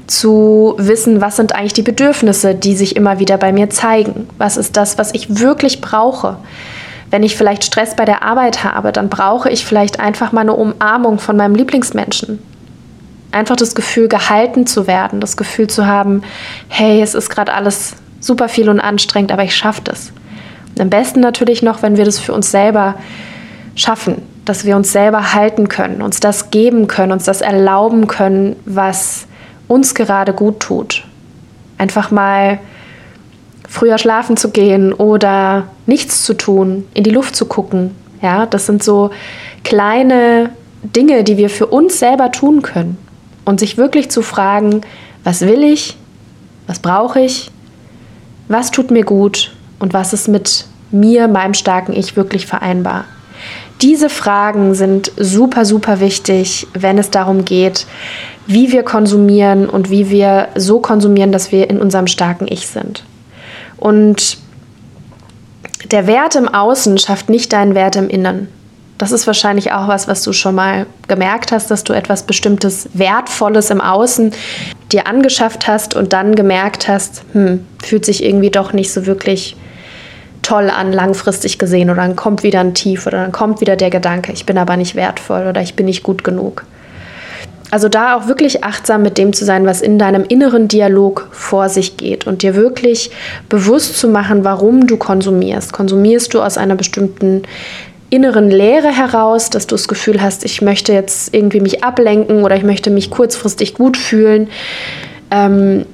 zu 0.07 0.75
wissen, 0.79 1.21
was 1.21 1.37
sind 1.37 1.55
eigentlich 1.55 1.73
die 1.73 1.83
Bedürfnisse, 1.83 2.55
die 2.55 2.75
sich 2.75 2.97
immer 2.97 3.19
wieder 3.19 3.39
bei 3.39 3.53
mir 3.53 3.71
zeigen. 3.71 4.29
Was 4.39 4.57
ist 4.57 4.77
das, 4.77 4.99
was 4.99 5.15
ich 5.15 5.39
wirklich 5.41 5.81
brauche? 5.81 6.39
Wenn 7.13 7.23
ich 7.25 7.37
vielleicht 7.37 7.63
Stress 7.63 7.95
bei 7.95 8.07
der 8.07 8.23
Arbeit 8.23 8.65
habe, 8.65 8.91
dann 8.91 9.11
brauche 9.11 9.51
ich 9.51 9.67
vielleicht 9.67 10.01
einfach 10.01 10.33
mal 10.33 10.41
eine 10.41 10.55
Umarmung 10.55 11.19
von 11.19 11.37
meinem 11.37 11.55
Lieblingsmenschen. 11.55 12.39
Einfach 13.33 13.57
das 13.57 13.75
Gefühl, 13.75 14.09
gehalten 14.09 14.67
zu 14.67 14.87
werden, 14.87 15.21
das 15.21 15.37
Gefühl 15.37 15.67
zu 15.67 15.87
haben, 15.87 16.23
hey, 16.69 17.03
es 17.03 17.15
ist 17.15 17.29
gerade 17.29 17.53
alles 17.53 17.97
super 18.19 18.49
viel 18.49 18.71
und 18.71 18.81
anstrengend, 18.81 19.31
aber 19.31 19.45
ich 19.45 19.55
schaffe 19.55 19.83
das. 19.85 20.11
am 20.81 20.89
besten 20.89 21.21
natürlich 21.21 21.63
noch, 21.63 21.83
wenn 21.83 21.99
wir 21.99 22.07
das 22.07 22.19
für 22.19 22.33
uns 22.33 22.51
selber 22.51 22.95
schaffen, 23.75 24.23
dass 24.47 24.65
wir 24.65 24.75
uns 24.75 24.91
selber 24.91 25.35
halten 25.35 25.69
können, 25.69 26.01
uns 26.01 26.19
das 26.19 26.51
geben 26.51 26.87
können, 26.87 27.13
uns 27.13 27.25
das 27.25 27.43
erlauben 27.43 28.07
können, 28.07 28.57
was 28.65 29.27
uns 29.69 29.95
gerade 29.95 30.33
gut 30.33 30.61
tut. 30.61 31.05
Einfach 31.77 32.11
mal 32.11 32.59
früher 33.73 33.97
schlafen 33.97 34.37
zu 34.37 34.51
gehen 34.51 34.93
oder 34.93 35.69
nichts 35.87 36.25
zu 36.25 36.35
tun, 36.35 36.85
in 36.93 37.05
die 37.05 37.11
Luft 37.11 37.35
zu 37.35 37.47
gucken. 37.47 37.93
Ja, 38.21 38.45
das 38.45 38.67
sind 38.67 38.85
so 38.85 39.11
kleine 39.65 40.51
Dinge, 40.83 41.25
die 41.25 41.39
wir 41.39 41.49
für 41.49 41.67
uns 41.67 41.99
selber 41.99 42.31
tun 42.31 42.61
können. 42.61 42.99
Und 43.47 43.61
sich 43.61 43.79
wirklich 43.79 44.11
zu 44.11 44.21
fragen, 44.21 44.83
was 45.25 45.41
will 45.41 45.65
ich, 45.65 45.97
was 46.67 46.81
brauche 46.81 47.21
ich, 47.21 47.51
was 48.47 48.73
tut 48.73 48.91
mir 48.91 49.05
gut 49.05 49.53
und 49.79 49.95
was 49.95 50.13
ist 50.13 50.29
mit 50.29 50.67
mir, 50.91 51.27
meinem 51.27 51.55
starken 51.55 51.95
Ich 51.95 52.15
wirklich 52.15 52.47
vereinbar. 52.47 53.07
Diese 53.81 54.11
Fragen 54.11 54.75
sind 54.75 55.13
super, 55.17 55.65
super 55.65 55.99
wichtig, 55.99 56.67
wenn 56.75 56.99
es 56.99 57.09
darum 57.09 57.47
geht, 57.47 57.87
wie 58.47 58.71
wir 58.71 58.83
konsumieren 58.83 59.67
und 59.69 59.89
wie 59.89 60.11
wir 60.11 60.49
so 60.57 60.79
konsumieren, 60.79 61.33
dass 61.33 61.53
wir 61.53 61.71
in 61.71 61.81
unserem 61.81 62.07
starken 62.07 62.47
Ich 62.49 62.67
sind. 62.67 63.03
Und 63.83 64.39
der 65.91 66.07
Wert 66.07 66.37
im 66.37 66.47
Außen 66.47 66.99
schafft 66.99 67.29
nicht 67.29 67.53
deinen 67.53 67.75
Wert 67.75 67.97
im 67.97 68.09
Innen. 68.09 68.47
Das 68.97 69.11
ist 69.11 69.27
wahrscheinlich 69.27 69.73
auch 69.73 69.89
was, 69.89 70.07
was 70.07 70.23
du 70.23 70.33
schon 70.33 70.55
mal 70.55 70.87
gemerkt 71.09 71.51
hast, 71.51 71.69
dass 71.69 71.83
du 71.83 71.93
etwas 71.93 72.23
Bestimmtes 72.23 72.89
Wertvolles 72.95 73.71
im 73.71 73.81
Außen 73.81 74.31
dir 74.93 75.09
angeschafft 75.09 75.67
hast 75.67 75.97
und 75.97 76.13
dann 76.13 76.37
gemerkt 76.37 76.87
hast, 76.87 77.25
hm, 77.33 77.67
fühlt 77.83 78.05
sich 78.05 78.23
irgendwie 78.23 78.51
doch 78.51 78.73
nicht 78.73 78.93
so 78.93 79.05
wirklich 79.05 79.57
toll 80.43 80.71
an, 80.71 80.93
langfristig 80.93 81.59
gesehen. 81.59 81.91
Oder 81.91 82.03
dann 82.03 82.15
kommt 82.15 82.45
wieder 82.45 82.61
ein 82.61 82.75
Tief 82.75 83.09
oder 83.09 83.19
dann 83.19 83.33
kommt 83.33 83.61
wieder 83.61 83.75
der 83.75 83.91
Gedanke, 83.91 84.31
ich 84.31 84.47
bin 84.47 84.59
aber 84.59 84.77
nicht 84.77 84.95
wertvoll 84.95 85.49
oder 85.49 85.61
ich 85.61 85.75
bin 85.75 85.87
nicht 85.87 86.05
gut 86.05 86.23
genug. 86.23 86.65
Also 87.73 87.89
da 87.89 88.15
auch 88.15 88.29
wirklich 88.29 88.65
achtsam 88.65 89.01
mit 89.01 89.17
dem 89.17 89.33
zu 89.33 89.47
sein, 89.47 89.65
was 89.65 89.81
in 89.81 89.99
deinem 89.99 90.25
inneren 90.25 90.69
Dialog 90.69 91.27
vor 91.31 91.71
sich 91.71 91.97
geht 91.97 92.27
und 92.27 92.43
dir 92.43 92.55
wirklich 92.55 93.11
bewusst 93.49 93.99
zu 93.99 94.09
machen, 94.09 94.45
warum 94.45 94.87
du 94.87 94.99
konsumierst. 94.99 95.73
Konsumierst 95.73 96.35
du 96.35 96.43
aus 96.43 96.59
einer 96.59 96.75
bestimmten 96.75 97.45
inneren 98.11 98.51
Leere 98.51 98.95
heraus, 98.95 99.49
dass 99.49 99.67
du 99.67 99.75
das 99.75 99.89
Gefühl 99.89 100.21
hast, 100.21 100.45
ich 100.45 100.61
möchte 100.61 100.93
jetzt 100.93 101.35
irgendwie 101.35 101.61
mich 101.61 101.83
ablenken 101.83 102.45
oder 102.45 102.57
ich 102.57 102.63
möchte 102.63 102.91
mich 102.91 103.11
kurzfristig 103.11 103.73
gut 103.73 103.97
fühlen. 103.97 104.49
Ähm, 105.31 105.87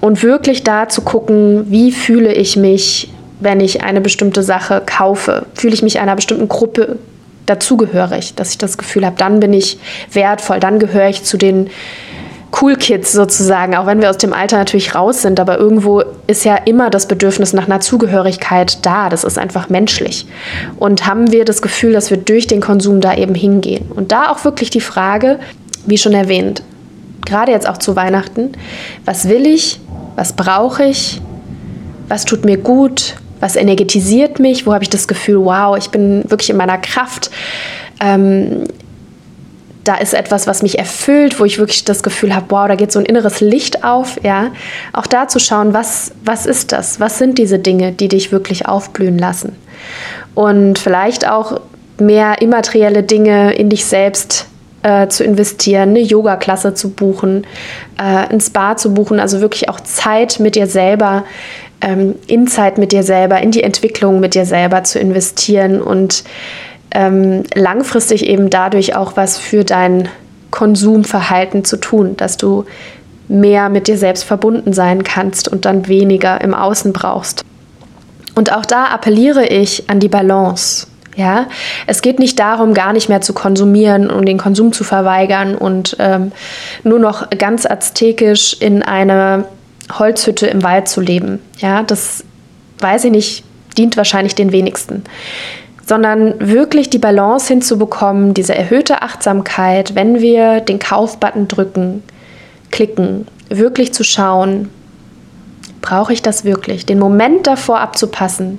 und 0.00 0.22
wirklich 0.22 0.62
da 0.62 0.88
zu 0.88 1.02
gucken, 1.02 1.66
wie 1.68 1.90
fühle 1.90 2.32
ich 2.32 2.56
mich 2.56 3.10
wenn 3.40 3.60
ich 3.60 3.82
eine 3.82 4.00
bestimmte 4.00 4.42
Sache 4.42 4.82
kaufe? 4.86 5.46
Fühle 5.54 5.74
ich 5.74 5.82
mich 5.82 5.98
einer 5.98 6.16
bestimmten 6.16 6.48
Gruppe 6.48 6.96
dazugehörig, 7.46 8.34
dass 8.34 8.50
ich 8.50 8.58
das 8.58 8.78
Gefühl 8.78 9.04
habe, 9.04 9.16
dann 9.16 9.40
bin 9.40 9.52
ich 9.52 9.78
wertvoll, 10.12 10.60
dann 10.60 10.78
gehöre 10.78 11.08
ich 11.08 11.24
zu 11.24 11.36
den 11.36 11.70
Cool 12.60 12.76
Kids 12.76 13.12
sozusagen, 13.12 13.74
auch 13.74 13.86
wenn 13.86 14.00
wir 14.00 14.10
aus 14.10 14.18
dem 14.18 14.32
Alter 14.32 14.58
natürlich 14.58 14.94
raus 14.94 15.22
sind, 15.22 15.40
aber 15.40 15.58
irgendwo 15.58 16.04
ist 16.28 16.44
ja 16.44 16.54
immer 16.54 16.88
das 16.88 17.08
Bedürfnis 17.08 17.52
nach 17.52 17.66
einer 17.66 17.80
Zugehörigkeit 17.80 18.86
da. 18.86 19.08
Das 19.08 19.24
ist 19.24 19.38
einfach 19.38 19.70
menschlich. 19.70 20.26
Und 20.78 21.04
haben 21.04 21.32
wir 21.32 21.44
das 21.44 21.62
Gefühl, 21.62 21.92
dass 21.92 22.10
wir 22.10 22.16
durch 22.16 22.46
den 22.46 22.60
Konsum 22.60 23.00
da 23.00 23.16
eben 23.16 23.34
hingehen? 23.34 23.90
Und 23.92 24.12
da 24.12 24.30
auch 24.30 24.44
wirklich 24.44 24.70
die 24.70 24.80
Frage, 24.80 25.40
wie 25.86 25.98
schon 25.98 26.14
erwähnt, 26.14 26.62
gerade 27.26 27.50
jetzt 27.50 27.68
auch 27.68 27.78
zu 27.78 27.96
Weihnachten, 27.96 28.52
was 29.04 29.28
will 29.28 29.46
ich, 29.46 29.80
was 30.14 30.34
brauche 30.34 30.84
ich, 30.84 31.20
was 32.08 32.24
tut 32.24 32.44
mir 32.44 32.58
gut, 32.58 33.16
was 33.40 33.56
energetisiert 33.56 34.38
mich, 34.38 34.66
wo 34.66 34.72
habe 34.72 34.84
ich 34.84 34.90
das 34.90 35.08
Gefühl, 35.08 35.44
wow, 35.44 35.76
ich 35.76 35.90
bin 35.90 36.24
wirklich 36.28 36.50
in 36.50 36.56
meiner 36.56 36.78
Kraft. 36.78 37.30
Ähm, 38.00 38.64
da 39.84 39.96
ist 39.96 40.14
etwas, 40.14 40.46
was 40.46 40.62
mich 40.62 40.78
erfüllt, 40.78 41.38
wo 41.38 41.44
ich 41.44 41.58
wirklich 41.58 41.84
das 41.84 42.02
Gefühl 42.02 42.34
habe, 42.34 42.46
wow, 42.48 42.66
da 42.66 42.74
geht 42.74 42.90
so 42.90 42.98
ein 42.98 43.04
inneres 43.04 43.40
Licht 43.40 43.84
auf, 43.84 44.18
ja. 44.22 44.50
Auch 44.92 45.06
da 45.06 45.28
zu 45.28 45.38
schauen, 45.38 45.74
was, 45.74 46.12
was 46.24 46.46
ist 46.46 46.72
das? 46.72 47.00
Was 47.00 47.18
sind 47.18 47.38
diese 47.38 47.58
Dinge, 47.58 47.92
die 47.92 48.08
dich 48.08 48.32
wirklich 48.32 48.66
aufblühen 48.66 49.18
lassen? 49.18 49.56
Und 50.34 50.78
vielleicht 50.78 51.28
auch 51.28 51.60
mehr 52.00 52.40
immaterielle 52.40 53.02
Dinge 53.02 53.54
in 53.54 53.68
dich 53.68 53.84
selbst 53.84 54.46
äh, 54.82 55.08
zu 55.08 55.22
investieren, 55.22 55.90
eine 55.90 56.00
Yoga-Klasse 56.00 56.74
zu 56.74 56.90
buchen, 56.90 57.46
äh, 57.98 58.02
ein 58.02 58.40
Spa 58.40 58.76
zu 58.76 58.94
buchen, 58.94 59.20
also 59.20 59.40
wirklich 59.40 59.68
auch 59.68 59.80
Zeit 59.80 60.40
mit 60.40 60.56
dir 60.56 60.66
selber 60.66 61.24
ähm, 61.84 62.14
in 62.26 62.46
Zeit 62.46 62.78
mit 62.78 62.92
dir 62.92 63.02
selber, 63.02 63.40
in 63.40 63.50
die 63.50 63.62
Entwicklung 63.62 64.18
mit 64.18 64.34
dir 64.34 64.46
selber 64.46 64.82
zu 64.84 64.98
investieren 64.98 65.82
und 65.82 66.24
ähm, 66.90 67.42
langfristig 67.54 68.26
eben 68.26 68.48
dadurch 68.50 68.96
auch 68.96 69.16
was 69.16 69.38
für 69.38 69.64
dein 69.64 70.08
Konsumverhalten 70.50 71.64
zu 71.64 71.76
tun, 71.76 72.16
dass 72.16 72.36
du 72.36 72.64
mehr 73.28 73.68
mit 73.68 73.86
dir 73.86 73.98
selbst 73.98 74.24
verbunden 74.24 74.72
sein 74.72 75.02
kannst 75.02 75.48
und 75.48 75.64
dann 75.64 75.88
weniger 75.88 76.40
im 76.40 76.54
Außen 76.54 76.92
brauchst. 76.92 77.44
Und 78.34 78.52
auch 78.52 78.64
da 78.64 78.86
appelliere 78.86 79.46
ich 79.46 79.88
an 79.88 80.00
die 80.00 80.08
Balance. 80.08 80.86
Ja, 81.16 81.46
es 81.86 82.02
geht 82.02 82.18
nicht 82.18 82.40
darum, 82.40 82.74
gar 82.74 82.92
nicht 82.92 83.08
mehr 83.08 83.20
zu 83.20 83.34
konsumieren 83.34 84.10
und 84.10 84.26
den 84.26 84.38
Konsum 84.38 84.72
zu 84.72 84.82
verweigern 84.82 85.54
und 85.54 85.96
ähm, 86.00 86.32
nur 86.82 86.98
noch 86.98 87.30
ganz 87.30 87.66
aztekisch 87.66 88.56
in 88.58 88.82
eine 88.82 89.44
Holzhütte 89.92 90.46
im 90.46 90.62
Wald 90.62 90.88
zu 90.88 91.00
leben. 91.00 91.40
Ja, 91.58 91.82
das 91.82 92.24
weiß 92.78 93.04
ich 93.04 93.10
nicht, 93.10 93.44
dient 93.76 93.96
wahrscheinlich 93.96 94.34
den 94.34 94.52
wenigsten. 94.52 95.04
Sondern 95.86 96.34
wirklich 96.38 96.88
die 96.88 96.98
Balance 96.98 97.48
hinzubekommen, 97.48 98.32
diese 98.32 98.54
erhöhte 98.54 99.02
Achtsamkeit, 99.02 99.94
wenn 99.94 100.20
wir 100.20 100.60
den 100.60 100.78
Kaufbutton 100.78 101.46
drücken, 101.48 102.02
klicken, 102.70 103.26
wirklich 103.50 103.92
zu 103.92 104.02
schauen, 104.02 104.70
brauche 105.82 106.14
ich 106.14 106.22
das 106.22 106.44
wirklich? 106.44 106.86
Den 106.86 106.98
Moment 106.98 107.46
davor 107.46 107.80
abzupassen, 107.80 108.58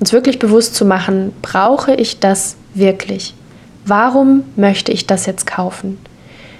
uns 0.00 0.12
wirklich 0.12 0.38
bewusst 0.40 0.74
zu 0.74 0.84
machen, 0.84 1.32
brauche 1.42 1.94
ich 1.94 2.18
das 2.18 2.56
wirklich? 2.74 3.34
Warum 3.84 4.44
möchte 4.56 4.92
ich 4.92 5.06
das 5.06 5.26
jetzt 5.26 5.46
kaufen? 5.46 5.98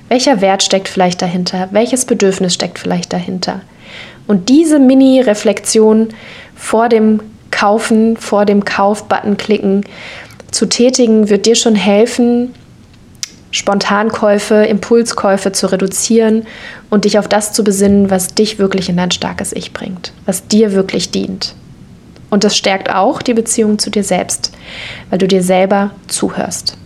Welcher 0.09 0.41
Wert 0.41 0.63
steckt 0.63 0.89
vielleicht 0.89 1.21
dahinter? 1.21 1.69
Welches 1.73 2.05
Bedürfnis 2.05 2.55
steckt 2.55 2.79
vielleicht 2.79 3.13
dahinter? 3.13 3.61
Und 4.29 4.49
diese 4.49 4.79
Mini-Reflexion 4.79 6.11
vor 6.55 6.88
dem 6.88 7.21
Kaufen, 7.51 8.17
vor 8.17 8.45
dem 8.45 8.64
Kauf-Button 8.64 9.37
klicken 9.37 9.85
zu 10.53 10.67
tätigen, 10.67 11.29
wird 11.29 11.47
dir 11.47 11.57
schon 11.57 11.75
helfen, 11.75 12.55
Spontankäufe, 13.51 14.55
Impulskäufe 14.55 15.53
zu 15.53 15.73
reduzieren 15.73 16.47
und 16.91 17.07
dich 17.07 17.19
auf 17.19 17.27
das 17.27 17.53
zu 17.53 17.64
besinnen, 17.64 18.11
was 18.11 18.35
dich 18.35 18.59
wirklich 18.59 18.88
in 18.91 18.99
dein 18.99 19.11
starkes 19.11 19.53
Ich 19.53 19.73
bringt, 19.73 20.12
was 20.27 20.47
dir 20.47 20.73
wirklich 20.73 21.11
dient. 21.11 21.55
Und 22.31 22.45
das 22.45 22.57
stärkt 22.57 22.95
auch 22.95 23.23
die 23.23 23.33
Beziehung 23.35 23.79
zu 23.79 23.91
dir 23.91 24.05
selbst, 24.05 24.53
weil 25.09 25.19
du 25.19 25.27
dir 25.27 25.43
selber 25.43 25.93
zuhörst. 26.07 26.77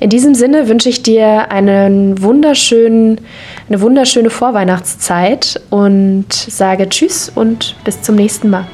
In 0.00 0.10
diesem 0.10 0.34
Sinne 0.34 0.68
wünsche 0.68 0.88
ich 0.88 1.02
dir 1.02 1.50
einen 1.50 2.20
wunderschönen, 2.22 3.20
eine 3.68 3.80
wunderschöne 3.80 4.30
Vorweihnachtszeit 4.30 5.60
und 5.70 6.32
sage 6.32 6.88
Tschüss 6.88 7.30
und 7.34 7.76
bis 7.84 8.02
zum 8.02 8.16
nächsten 8.16 8.50
Mal. 8.50 8.66